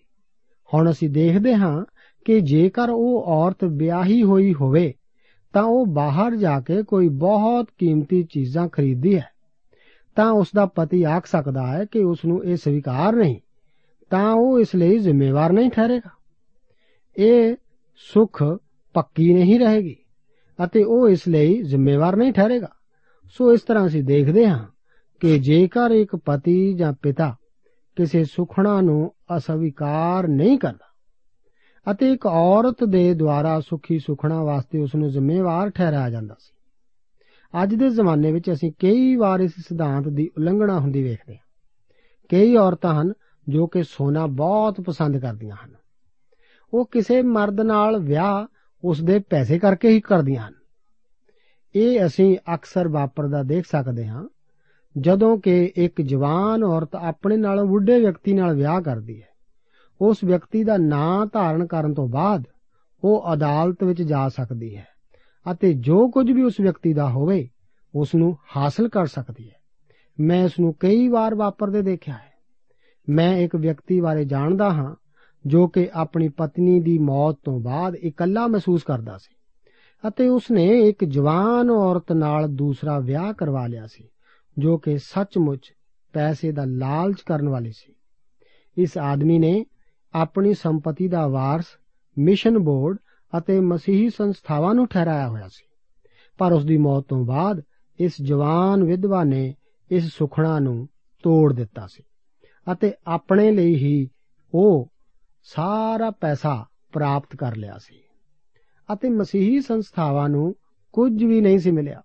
ਹੁਣ 0.75 0.91
ਅਸੀਂ 0.91 1.11
ਦੇਖਦੇ 1.11 1.55
ਹਾਂ 1.55 1.85
ਕਿ 2.25 2.41
ਜੇਕਰ 2.41 2.91
ਉਹ 2.91 3.25
ਔਰਤ 3.27 3.65
ਵਿਆਹੀ 3.65 4.23
ਹੋਈ 4.23 4.55
ਹੋਵੇ, 4.55 4.95
ਤਾਂ 5.53 5.63
ਉਹ 5.63 5.87
ਬਾਹਰ 5.87 6.37
ਜਾ 6.37 6.61
ਕੇ 6.61 6.83
ਕੋਈ 6.83 7.09
ਬਹੁਤ 7.09 7.69
ਕੀਮਤੀ 7.79 8.23
ਚੀਜ਼ਾਂ 8.23 8.69
ਖਰੀਦਦੀ 8.69 9.17
ਹੈ। 9.17 9.29
ਤਾਂ 10.17 10.31
ਉਸ 10.33 10.49
ਦਾ 10.55 10.67
ਪਤੀ 10.67 11.03
ਆਖ 11.03 11.27
ਸਕਦਾ 11.27 11.67
ਹੈ 11.67 11.85
ਕਿ 11.85 12.05
ਉਸ 12.05 12.25
ਨੂੰ 12.25 12.45
ਇਹ 12.45 12.57
ਸਵੀਕਾਰ 12.57 13.13
ਨਹੀਂ, 13.13 13.41
ਤਾਂ 14.11 14.35
ਉਹ 14.35 14.61
ਇਸ 14.61 14.75
ਲਈ 14.75 14.99
ਜ਼ਿੰਮੇਵਾਰ 14.99 15.53
ਨਹੀਂ 15.53 15.71
ਠਹਿਰੇਗਾ। 15.71 16.11
ਇਹ 17.17 17.57
ਸੁਖ 17.97 18.43
ਪੱਕੀ 18.95 19.35
ਨਹੀਂ 19.35 19.61
ਰਹੇਗੀ 19.61 19.97
ਅਤੇ 20.65 20.85
ਉਹ 20.85 21.09
ਇਸ 21.09 21.29
ਲਈ 21.29 21.63
ਜ਼ਿੰਮੇਵਾਰ 21.63 22.17
ਨਹੀਂ 22.17 22.33
ਠਹਿਰੇਗਾ। 22.33 22.69
ਸੋ 23.31 23.53
ਇਸ 23.53 23.61
ਤਰ੍ਹਾਂ 23.61 23.87
ਅਸੀਂ 23.87 24.05
ਦੇਖਦੇ 24.05 24.49
ਹਾਂ 24.49 24.67
ਕਿ 25.21 25.39
ਜੇਕਰ 25.39 25.91
ਇੱਕ 25.91 26.17
ਪਤੀ 26.17 26.75
ਜਾਂ 26.75 26.93
ਪਿਤਾ 26.93 27.37
ਕਿਸੇ 27.97 28.25
ਸੁਖਣਾ 28.25 28.81
ਨੂੰ 28.81 29.15
ਅਸਵੀਕਾਰ 29.37 30.29
ਨਹੀਂ 30.29 30.59
ਕਰਦਾ 30.59 30.88
ਅਤੇ 31.91 32.13
ਇੱਕ 32.13 32.27
ਔਰਤ 32.27 32.85
ਦੇ 32.85 33.15
ਦੁਆਰਾ 33.15 33.61
ਸੁਖੀ 33.61 33.99
ਸੁਖਣਾ 33.99 34.43
ਵਾਸਤੇ 34.43 34.81
ਉਸ 34.81 34.95
ਨੂੰ 34.95 35.11
ਜ਼ਿੰਮੇਵਾਰ 35.11 35.71
ਠਹਿਰਾਇਆ 35.71 36.11
ਜਾਂਦਾ 36.11 36.35
ਸੀ। 36.41 36.55
ਅੱਜ 37.63 37.75
ਦੇ 37.75 37.91
ਜ਼ਮਾਨੇ 37.91 38.33
ਵਿੱਚ 38.33 38.53
ਅਸੀਂ 38.53 38.73
ਕਈ 38.79 39.17
ਵਾਰ 39.17 39.41
ਇਸ 39.41 39.53
ਸਿਧਾਂਤ 39.59 40.09
ਦੀ 40.09 40.31
ਉਲੰਘਣਾ 40.39 40.81
ਹੁੰਦੀ 40.81 41.03
ਵੇਖਦੇ 41.03 41.35
ਹਾਂ। 41.35 41.47
ਕਈ 42.29 42.57
ਔਰਤਾਂ 42.57 43.03
ਹਨ 43.03 43.13
ਜੋ 43.49 43.67
ਕਿ 43.67 43.83
ਸੋਨਾ 43.83 44.27
ਬਹੁਤ 44.27 44.81
ਪਸੰਦ 44.81 45.19
ਕਰਦੀਆਂ 45.19 45.57
ਹਨ। 45.65 45.75
ਉਹ 46.75 46.87
ਕਿਸੇ 46.87 47.23
ਮਰਦ 47.23 47.61
ਨਾਲ 47.61 47.99
ਵਿਆਹ 47.99 48.47
ਉਸ 48.85 49.03
ਦੇ 49.03 49.19
ਪੈਸੇ 49.19 49.59
ਕਰਕੇ 49.59 49.89
ਹੀ 49.89 50.01
ਕਰਦੀਆਂ 50.01 50.49
ਹਨ। 50.49 50.55
ਇਹ 51.75 52.07
ਅਸੀਂ 52.07 52.37
ਅਕਸਰ 52.55 52.89
ਵਾਪਰਦਾ 52.89 53.43
ਦੇਖ 53.43 53.67
ਸਕਦੇ 53.67 54.07
ਹਾਂ, 54.07 54.29
ਜਦੋਂ 54.99 55.39
ਕਿ 55.39 55.73
ਇੱਕ 55.77 56.01
ਜਵਾਨ 56.01 56.65
ਔਰਤ 56.65 56.95
ਆਪਣੇ 56.95 57.37
ਨਾਲ 57.37 57.65
ਬੁੱਢੇ 57.65 58.01
ਵਿਅਕਤੀ 58.01 58.33
ਨਾਲ 58.33 58.55
ਵਿਆਹ 58.55 58.83
ਕਰਦੀ 58.83 59.23
ਹੈ। 59.23 59.29
ਉਸ 60.01 60.25
ਵਿਅਕਤੀ 60.25 60.65
ਦਾ 60.65 60.77
ਨਾਂ 60.77 61.27
ਧਾਰਨ 61.33 61.67
ਕਰਨ 61.67 61.95
ਤੋਂ 61.95 62.09
ਬਾਅਦ 62.09 62.45
ਉਹ 63.05 63.33
ਅਦਾਲਤ 63.33 63.85
ਵਿੱਚ 63.85 64.03
ਜਾ 64.03 64.29
ਸਕਦੀ 64.29 64.77
ਹੈ 64.77 64.87
ਅਤੇ 65.53 65.73
ਜੋ 65.73 66.11
ਕੁਝ 66.11 66.31
ਵੀ 66.31 66.43
ਉਸ 66.43 66.61
ਵਿਅਕਤੀ 66.61 66.93
ਦਾ 66.93 67.11
ਹੋਵੇ, 67.11 67.49
ਉਸ 67.95 68.15
ਨੂੰ 68.15 68.37
ਹਾਸਲ 68.57 68.89
ਕਰ 68.89 69.07
ਸਕਦੀ 69.07 69.49
ਹੈ। 69.49 69.55
ਮੈਂ 70.21 70.45
ਇਸ 70.45 70.61
ਨੂੰ 70.61 70.75
ਕਈ 70.81 71.09
ਵਾਰ 71.09 71.35
ਵਾਪਰਦੇ 71.35 71.83
ਦੇਖਿਆ 71.83 72.15
ਹੈ। 72.15 72.29
ਮੈਂ 73.09 73.37
ਇੱਕ 73.37 73.57
ਵਿਅਕਤੀ 73.57 74.01
ਬਾਰੇ 74.01 74.25
ਜਾਣਦਾ 74.25 74.71
ਹਾਂ 74.71 74.95
ਜੋ 75.47 75.69
ਕਿ 75.69 75.89
ਆਪਣੀ 75.93 76.29
ਪਤਨੀ 76.29 76.81
ਦੀ 76.81 76.99
ਮੌਤ 76.99 77.39
ਤੋਂ 77.45 77.61
ਬਾਅਦ 77.61 77.95
ਇਕੱਲਾ 77.95 78.47
ਮਹਿਸੂਸ 78.47 78.83
ਕਰਦਾ 78.83 79.17
ਸੀ 79.17 79.35
ਅਤੇ 80.09 80.29
ਉਸਨੇ 80.29 80.67
ਇੱਕ 80.67 81.05
ਜਵਾਨ 81.05 81.71
ਔਰਤ 81.71 82.13
ਨਾਲ 82.13 82.49
ਦੂਸਰਾ 82.49 82.99
ਵਿਆਹ 82.99 83.33
ਕਰਵਾ 83.33 83.67
ਲਿਆ 83.67 83.87
ਸੀ, 83.87 84.09
ਜੋ 84.59 84.79
ਕਿ 84.79 84.99
ਸੱਚਮੁੱਚ 84.99 85.73
ਪੈਸੇ 86.13 86.53
ਦਾ 86.53 86.65
ਲਾਲਚ 86.65 87.21
ਕਰਨ 87.21 87.49
ਵਾਲੀ 87.49 87.71
ਸੀ। 87.71 87.95
ਇਸ 88.79 88.99
ਆਦਮੀ 88.99 89.39
ਨੇ 89.39 89.65
ਆਪਣੀ 90.15 90.55
ਸੰਪਤੀ 90.55 91.09
ਦਾ 91.09 91.27
ਵਾਰਸ, 91.29 91.65
ਮਿਸ਼ਨ 92.17 92.59
ਬੋਰਡ 92.59 92.99
ਅਤੇ 93.33 93.59
ਮਸੀਹੀ 93.61 94.09
ਸੰਸਥਾਵਾਂ 94.11 94.75
ਨੂੰ 94.75 94.87
ਠਹਿਰਾਇਆ 94.89 95.29
ਹੋਇਆ 95.29 95.49
ਸੀ। 95.49 95.65
ਪਰ 96.39 96.53
ਉਸ 96.53 96.65
ਦੀ 96.65 96.77
ਮੌਤ 96.77 97.05
ਤੋਂ 97.09 97.25
ਬਾਅਦ 97.25 97.63
ਇਸ 97.99 98.21
ਜਵਾਨ 98.23 98.85
ਵਿਧਵਾ 98.85 99.23
ਨੇ 99.25 99.55
ਇਸ 99.91 100.13
ਸੁਖਣਾ 100.15 100.59
ਨੂੰ 100.59 100.89
ਤੋੜ 101.25 101.53
ਦਿੱਤਾ 101.53 101.87
ਸੀ 101.87 102.03
ਅਤੇ 102.67 102.93
ਆਪਣੇ 103.07 103.51
ਲਈ 103.51 103.75
ਹੀ 103.75 104.09
ਉਹ 104.55 104.89
ਸਾਰਾ 105.47 106.11
ਪੈਸਾ 106.11 106.65
ਪ੍ਰਾਪਤ 106.93 107.37
ਕਰ 107.37 107.57
ਲਿਆ 107.57 107.79
ਸੀ 107.79 107.97
ਅਤੇ 108.89 109.09
ਮਸੀਹੀ 109.09 109.61
ਸੰਸਥਾਵਾਂ 109.61 110.29
ਨੂੰ 110.29 110.55
ਕੁਝ 110.95 111.25
ਵੀ 111.25 111.41
ਨਹੀਂ 111.41 111.59
ਸੀ 111.59 111.71
ਮਿਲਿਆ। 111.71 112.03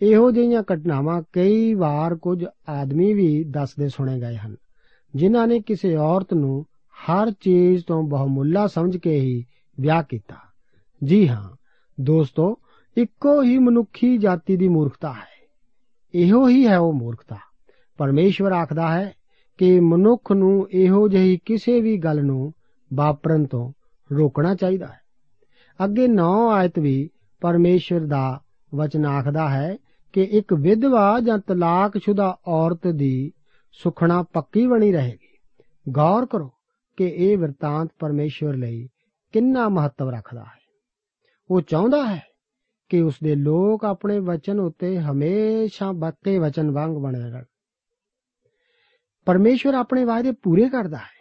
ਇਹੋ 0.00 0.30
ਜਿਹੀਆਂ 0.30 0.62
ਘਟਨਾਵਾਂ 0.62 1.22
ਕਈ 1.32 1.74
ਵਾਰ 1.74 2.14
ਕੁਝ 2.14 2.44
ਆਦਮੀ 2.68 3.12
ਵੀ 3.14 3.44
ਦੱਸਦੇ 3.44 3.88
ਸੁਣੇ 3.88 4.18
ਗਏ 4.20 4.36
ਹਨ, 4.36 4.56
ਜਿਨ੍ਹਾਂ 5.14 5.46
ਨੇ 5.46 5.60
ਕਿਸੇ 5.60 5.94
ਔਰਤ 5.96 6.34
ਨੂੰ 6.34 6.64
ਹਰ 6.94 7.30
ਚੀਜ਼ 7.30 7.84
ਤੋਂ 7.84 8.02
ਬਹੁਮੁੱਲਾ 8.02 8.66
ਸਮਝ 8.66 8.96
ਕੇ 8.96 9.20
ਹੀ 9.20 9.44
ਵਿਆਹ 9.80 10.02
ਕੀਤਾ। 10.08 10.36
ਜੀ 11.04 11.28
ਹਾਂ, 11.28 11.50
ਦੋਸਤੋ, 12.00 12.58
ਇੱਕੋ 12.96 13.42
ਹੀ 13.42 13.58
ਮਨੁੱਖੀ 13.58 14.18
ਜਾਤੀ 14.18 14.56
ਦੀ 14.56 14.68
ਮੂਰਖਤਾ 14.68 15.12
ਹੈ। 15.12 15.34
ਇਹੋ 16.14 16.48
ਹੀ 16.48 16.66
ਹੈ 16.66 16.78
ਉਹ 16.78 16.92
ਮੂਰਖਤਾ। 16.92 17.36
ਪਰਮੇਸ਼ਵਰ 17.96 18.52
ਆਖਦਾ 18.52 18.98
ਹੈ 18.98 19.12
ਕਿ 19.58 19.80
ਮਨੁੱਖ 19.80 20.32
ਨੂੰ 20.32 20.68
ਇਹੋ 20.70 21.08
ਜਿਹੀ 21.08 21.38
ਕਿਸੇ 21.44 21.80
ਵੀ 21.80 21.96
ਗੱਲ 21.96 22.24
ਨੂੰ 22.24 22.52
ਵਾਪਰਨ 22.94 23.46
ਤੋਂ 23.46 23.72
ਰੋਕਣਾ 24.14 24.54
ਚਾਹੀਦਾ 24.54 24.86
ਹੈ। 24.86 25.00
ਅੱਗੇ 25.84 26.08
9 26.08 26.50
ਆਇਤ 26.50 26.78
ਵੀ 26.78 27.10
ਪਰਮੇਸ਼ਵਰ 27.40 28.00
ਦਾ 28.00 28.40
ਵਚਨ 28.74 29.06
ਆਖਦਾ 29.06 29.48
ਹੈ 29.48 29.76
ਕਿ 30.12 30.22
ਇੱਕ 30.22 30.54
ਵਿਧਵਾ 30.54 31.20
ਜਾਂ 31.20 31.38
ਤਲਾਕਸ਼ੁਦਾ 31.38 32.38
ਔਰਤ 32.46 32.86
ਦੀ 32.86 33.32
ਸੁਖਣਾ 33.72 34.22
ਪੱਕੀ 34.22 34.66
ਬਣੀ 34.66 34.92
ਰਹੇਗੀ। 34.92 35.38
ਗੌਰ 35.88 36.26
ਕਰੋ 36.26 36.53
ਕਿ 36.96 37.04
ਇਹ 37.04 37.38
ਵਰਤਾਂਤ 37.38 37.88
ਪਰਮੇਸ਼ਵਰ 37.98 38.54
ਲਈ 38.54 38.88
ਕਿੰਨਾ 39.32 39.68
ਮਹੱਤਵ 39.68 40.10
ਰੱਖਦਾ 40.10 40.40
ਹੈ। 40.40 40.64
ਉਹ 41.50 41.60
ਚਾਹੁੰਦਾ 41.60 42.14
ਹੈ 42.14 42.22
ਕਿ 42.88 43.00
ਉਸ 43.00 43.14
ਦੇ 43.24 43.34
ਲੋਕ 43.34 43.84
ਆਪਣੇ 43.84 44.18
ਵਚਨ 44.18 44.60
ਉੱਤੇ 44.60 44.98
ਹਮੇਸ਼ਾ 44.98 45.92
ਬੱਕੇ 45.92 46.38
ਵਚਨ 46.38 46.70
ਵਾਂਗ 46.70 46.90
ਬਣੇ 46.90 47.18
ਰਹਿਣ। 47.18 47.44
ਪਰਮੇਸ਼ਵਰ 49.24 49.74
ਆਪਣੇ 49.74 50.04
ਵਾਅਦੇ 50.04 50.32
ਪੂਰੇ 50.32 50.68
ਕਰਦਾ 50.68 50.96
ਹੈ 50.96 51.14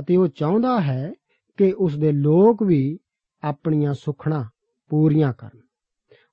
ਅਤੇ 0.00 0.16
ਉਹ 0.16 0.28
ਚਾਹੁੰਦਾ 0.28 0.80
ਹੈ 0.80 1.12
ਕਿ 1.56 1.72
ਉਸ 1.72 1.98
ਦੇ 1.98 2.12
ਲੋਕ 2.12 2.62
ਵੀ 2.62 2.98
ਆਪਣੀਆਂ 3.42 3.94
ਸੁਖਣਾ 3.94 4.50
ਪੂਰੀਆਂ 4.88 5.32
ਕਰਨ। 5.32 5.60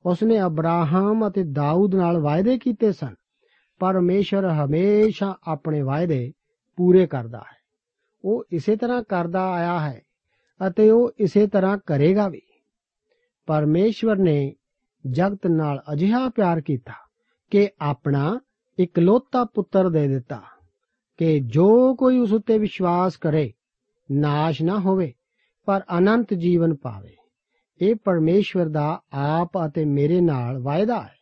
ਉਸਨੇ 0.05 0.41
ਅਬਰਾਹਮ 0.41 1.27
ਅਤੇ 1.27 1.43
ਦਾਊਦ 1.43 1.95
ਨਾਲ 1.95 2.17
ਵਾਅਦੇ 2.17 2.57
ਕੀਤੇ 2.57 2.91
ਸਨ। 2.91 3.15
ਪਰਮੇਸ਼ਰ 3.79 4.49
ਹਮੇਸ਼ਾ 4.49 5.37
ਆਪਣੇ 5.47 5.81
ਵਾਅਦੇ 5.81 6.31
ਪੂਰੇ 6.75 7.07
ਕਰਦਾ 7.07 7.37
ਹੈ। 7.37 7.54
ਉਹ 8.25 8.43
ਇਸੇ 8.51 8.75
ਤਰ੍ਹਾਂ 8.75 9.03
ਕਰਦਾ 9.03 9.51
ਆਇਆ 9.51 9.79
ਹੈ 9.79 10.01
ਅਤੇ 10.67 10.89
ਉਹ 10.89 11.11
ਇਸੇ 11.19 11.47
ਤਰ੍ਹਾਂ 11.47 11.77
ਕਰੇਗਾ 11.85 12.27
ਵੀ। 12.27 12.41
ਪਰਮੇਸ਼ਵਰ 13.45 14.17
ਨੇ 14.17 14.55
ਜਗਤ 15.11 15.47
ਨਾਲ 15.47 15.83
ਅਜਿਹਾ 15.93 16.29
ਪਿਆਰ 16.29 16.61
ਕੀਤਾ 16.61 16.93
ਕਿ 17.51 17.69
ਆਪਣਾ 17.81 18.39
ਇਕਲੌਤਾ 18.79 19.43
ਪੁੱਤਰ 19.43 19.89
ਦੇ 19.89 20.07
ਦਿੱਤਾ 20.07 20.41
ਕਿ 21.17 21.39
ਜੋ 21.39 21.95
ਕੋਈ 21.95 22.19
ਉਸ 22.19 22.33
ਉੱਤੇ 22.33 22.57
ਵਿਸ਼ਵਾਸ 22.57 23.17
ਕਰੇ, 23.17 23.53
ਨਾਸ਼ 24.11 24.61
ਨਾ 24.61 24.79
ਹੋਵੇ, 24.79 25.13
ਪਰ 25.65 25.81
ਅਨੰਤ 25.97 26.33
ਜੀਵਨ 26.33 26.75
ਪਾਵੇ। 26.75 27.15
ਇਹ 27.81 27.95
ਪਰਮੇਸ਼ਵਰ 27.95 28.65
ਦਾ 28.65 29.01
ਆਪ 29.13 29.51
ਅਤੇ 29.65 29.85
ਮੇਰੇ 29.85 30.21
ਨਾਲ 30.21 30.59
ਵਾਅਦਾ 30.59 31.01
ਹੈ। 31.01 31.15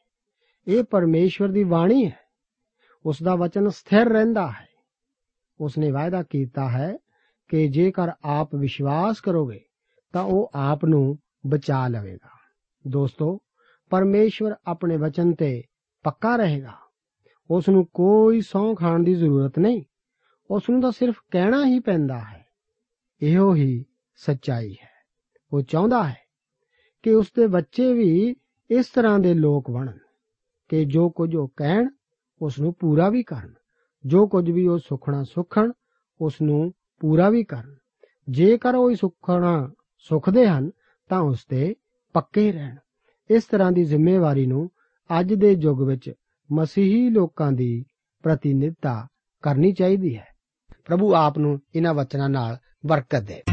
ਇਹ 0.68 0.84
ਪਰਮੇਸ਼ਵਰ 0.84 1.48
ਦੀ 1.48 1.63
ਬਾਣੀ 1.63 2.06
ਹੈ। 2.06 2.20
ਉਸ 3.06 3.24
ਦਾ 3.24 3.36
ਵਚਨ 3.36 3.70
ਸਥਿਰ 3.70 4.06
ਰਹਿੰਦਾ 4.10 4.48
ਹੈ। 4.48 4.72
ਉਸ 5.60 5.78
ਨੇ 5.78 5.92
ਵਾਅਦਾ 5.92 6.24
ਕੀਤਾ 6.24 6.70
ਹੈ 6.70 6.98
ਕਿ 7.48 7.68
ਜੇਕਰ 7.68 8.12
ਆਪ 8.24 8.56
ਵਿਸ਼ਵਾਸ 8.56 9.22
ਕਰੋਗੇ, 9.22 9.60
ਤਾਂ 10.13 10.24
ਉਹ 10.24 10.52
ਆਪ 10.56 10.86
ਨੂੰ 10.86 11.18
ਬਚਾ 11.48 11.88
ਲਵੇਗਾ। 11.88 12.30
ਦੋਸਤੋ, 12.88 13.39
ਪਰਮੇਸ਼ਵਰ 13.89 14.56
ਆਪਣੇ 14.68 14.98
ਵਚਨ 14.98 15.34
ਤੇ 15.34 15.63
ਪੱਕਾ 16.04 16.36
ਰਹੇਗਾ। 16.36 16.74
ਉਸ 17.50 17.70
ਨੂੰ 17.70 17.86
ਕੋਈ 17.94 18.42
ਸੌਂ 18.42 18.76
ਖਾਣ 18.76 19.04
ਦੀ 19.04 19.13
ਜ਼ਰੂਰਤ 19.13 19.60
ਨਹੀਂ। 19.60 19.84
ਉਸ 20.52 20.70
ਨੂੰ 20.70 20.82
ਤਾਂ 20.82 20.92
ਸਿਰਫ 20.92 21.16
ਕਹਿਣਾ 21.32 21.66
ਹੀ 21.66 21.80
ਪੈਂਦਾ 21.80 22.20
ਹੈ। 22.20 22.46
ਇਹੋ 23.22 23.56
ਹੀ 23.56 23.86
ਸੱਚਾਈ 24.16 24.74
ਹੈ। 24.74 24.94
ਉਹ 25.54 25.62
ਚਾਹੁੰਦਾ 25.62 26.10
ਹੈ 26.10 26.18
ਕਿ 27.04 27.13
ਉਸ 27.13 27.28
ਦੇ 27.36 27.48
ਬੱਚੇ 27.48 27.94
ਵੀ 27.94 28.36
ਇਸ 28.70 28.86
ਤਰ੍ਹਾਂ 28.88 29.20
ਦੇ 29.20 29.34
ਲੋਕ 29.34 29.72
ਬਣਨ, 29.72 29.98
ਕਿ 30.70 30.86
ਜੋ 30.86 31.10
ਕੁਝ 31.10 31.36
ਉਹ 31.36 31.54
ਕਹਿਣ 31.58 31.88
ਉਸ 32.42 32.60
ਨੂੰ 32.60 32.74
ਪੂਰਾ 32.74 33.10
ਵੀ 33.10 33.24
ਕਰਨ। 33.24 33.54
ਜੋ 34.06 34.28
ਕੁਝ 34.28 34.52
ਵੀ 34.52 34.68
ਉਹ 34.68 34.80
ਸੁਖਣਾ 34.80 35.24
ਸੁਖਣ 35.24 35.72
ਉਸ 36.22 36.42
ਨੂੰ 36.42 36.74
ਪੂਰਾ 37.00 37.30
ਵੀ 37.30 37.44
ਕਰਨ। 37.44 37.76
ਜੇਕਰ 38.30 38.76
ਉਹ 38.76 38.96
ਸੁਖਣਾ 38.96 39.72
ਸੁਖਦੇ 39.98 40.48
ਹਨ, 40.48 40.72
ਤਾਂ 41.10 41.20
ਉਸ 41.20 41.46
ਤੇ 41.46 41.76
ਪੱਕੇ 42.13 42.52
ਰਹਿਣ। 42.52 42.76
ਇਸ 43.30 43.44
ਤਰ੍ਹਾਂ 43.44 43.72
ਦੀ 43.72 43.84
ਜ਼ਿੰਮੇਵਾਰੀ 43.84 44.46
ਨੂੰ 44.46 44.70
ਅੱਜ 45.20 45.34
ਦੇ 45.34 45.52
ਯੁੱਗ 45.52 45.82
ਵਿੱਚ 45.82 46.13
ਮਸੀਹੀ 46.52 47.10
ਲੋਕਾਂ 47.10 47.52
ਦੀ 47.52 47.86
ਪ੍ਰਤੀਨਿਧਤਾ 48.24 49.08
ਕਰਨੀ 49.42 49.74
ਚਾਹੀਦੀ 49.74 50.18
ਹੈ। 50.18 50.28
ਪ੍ਰਭੂ 50.86 51.13
ਆਪ 51.16 51.38
ਨੂੰ 51.38 51.60
ਇਹਨਾਂ 51.76 51.94
ਵਚਨਾਂ 51.94 52.30
ਨਾਲ 52.30 52.58
ਬਰਕਤ 52.86 53.20
ਦੇ। 53.20 53.53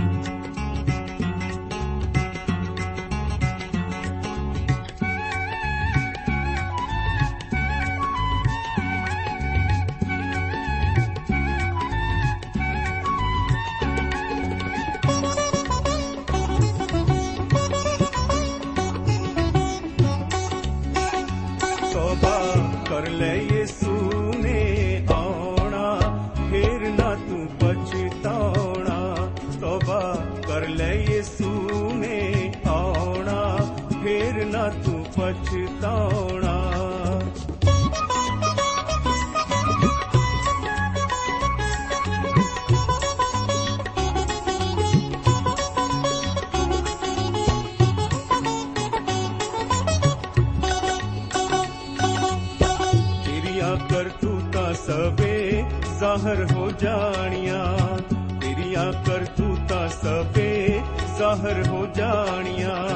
ਜ਼ਾਹਰ 56.20 56.52
ਹੋ 56.52 56.70
ਜਾਣੀਆਂ। 56.70 57.98
ਤੇਰੀਆਂ 58.40 58.92
ਕਰਤੂਤਾਂ 58.92 59.88
ਸਵੇ 59.88 60.80
ਜ਼ਾਹਰ 61.18 61.68
ਹੋ 61.68 61.87
ਜਾਣੀਆਂ। 61.94 62.88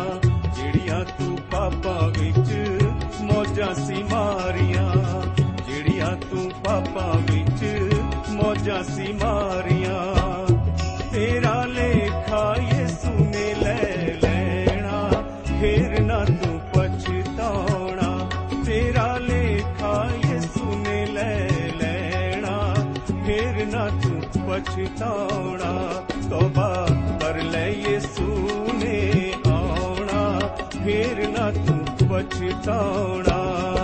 ਜਿਹੜੀਆਂ 0.54 1.04
ਤੂੰ 1.04 1.38
ਪਾਪਾਂ 1.52 2.08
ਵਿੱਚ 2.08 2.82
ਮੌਜਾਂ 3.20 3.74
ਸੀ 3.74 4.02
ਮਾਰੀਆਂ। 4.02 4.92
ਜਿਹੜੀਆਂ 5.62 6.16
ਤੂੰ 6.16 6.50
ਪਾਪਾਂ 6.64 7.32
ਵਿੱਚ 7.32 7.92
ਮੌਜਾਂ 8.28 8.82
ਸੀ 8.84 9.12
ਮਾਰੀਆਂ। 9.12 10.13
ਪਛਤਾਉਣਾ 24.54 26.02
ਤੋਬਾ 26.30 26.86
ਕਰ 27.20 27.42
ਲੈ 27.42 27.68
ਯਿਸੂ 27.68 28.68
ਨੇ 28.74 29.32
ਆਉਣਾ 29.46 30.38
ਫੇਰ 30.84 31.28
ਨਾ 31.28 31.50
ਤੂੰ 31.50 32.08
ਪਛਤਾਉਣਾ। 32.08 33.83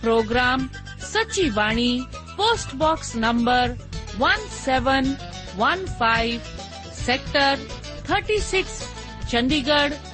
program 0.00 0.68
Sachi 1.06 1.50
Bani 1.52 2.06
post 2.36 2.76
box 2.76 3.16
number 3.18 3.76
1715 4.16 6.40
sector 7.00 7.56
36 8.08 8.64
Chandigarh 9.30 10.13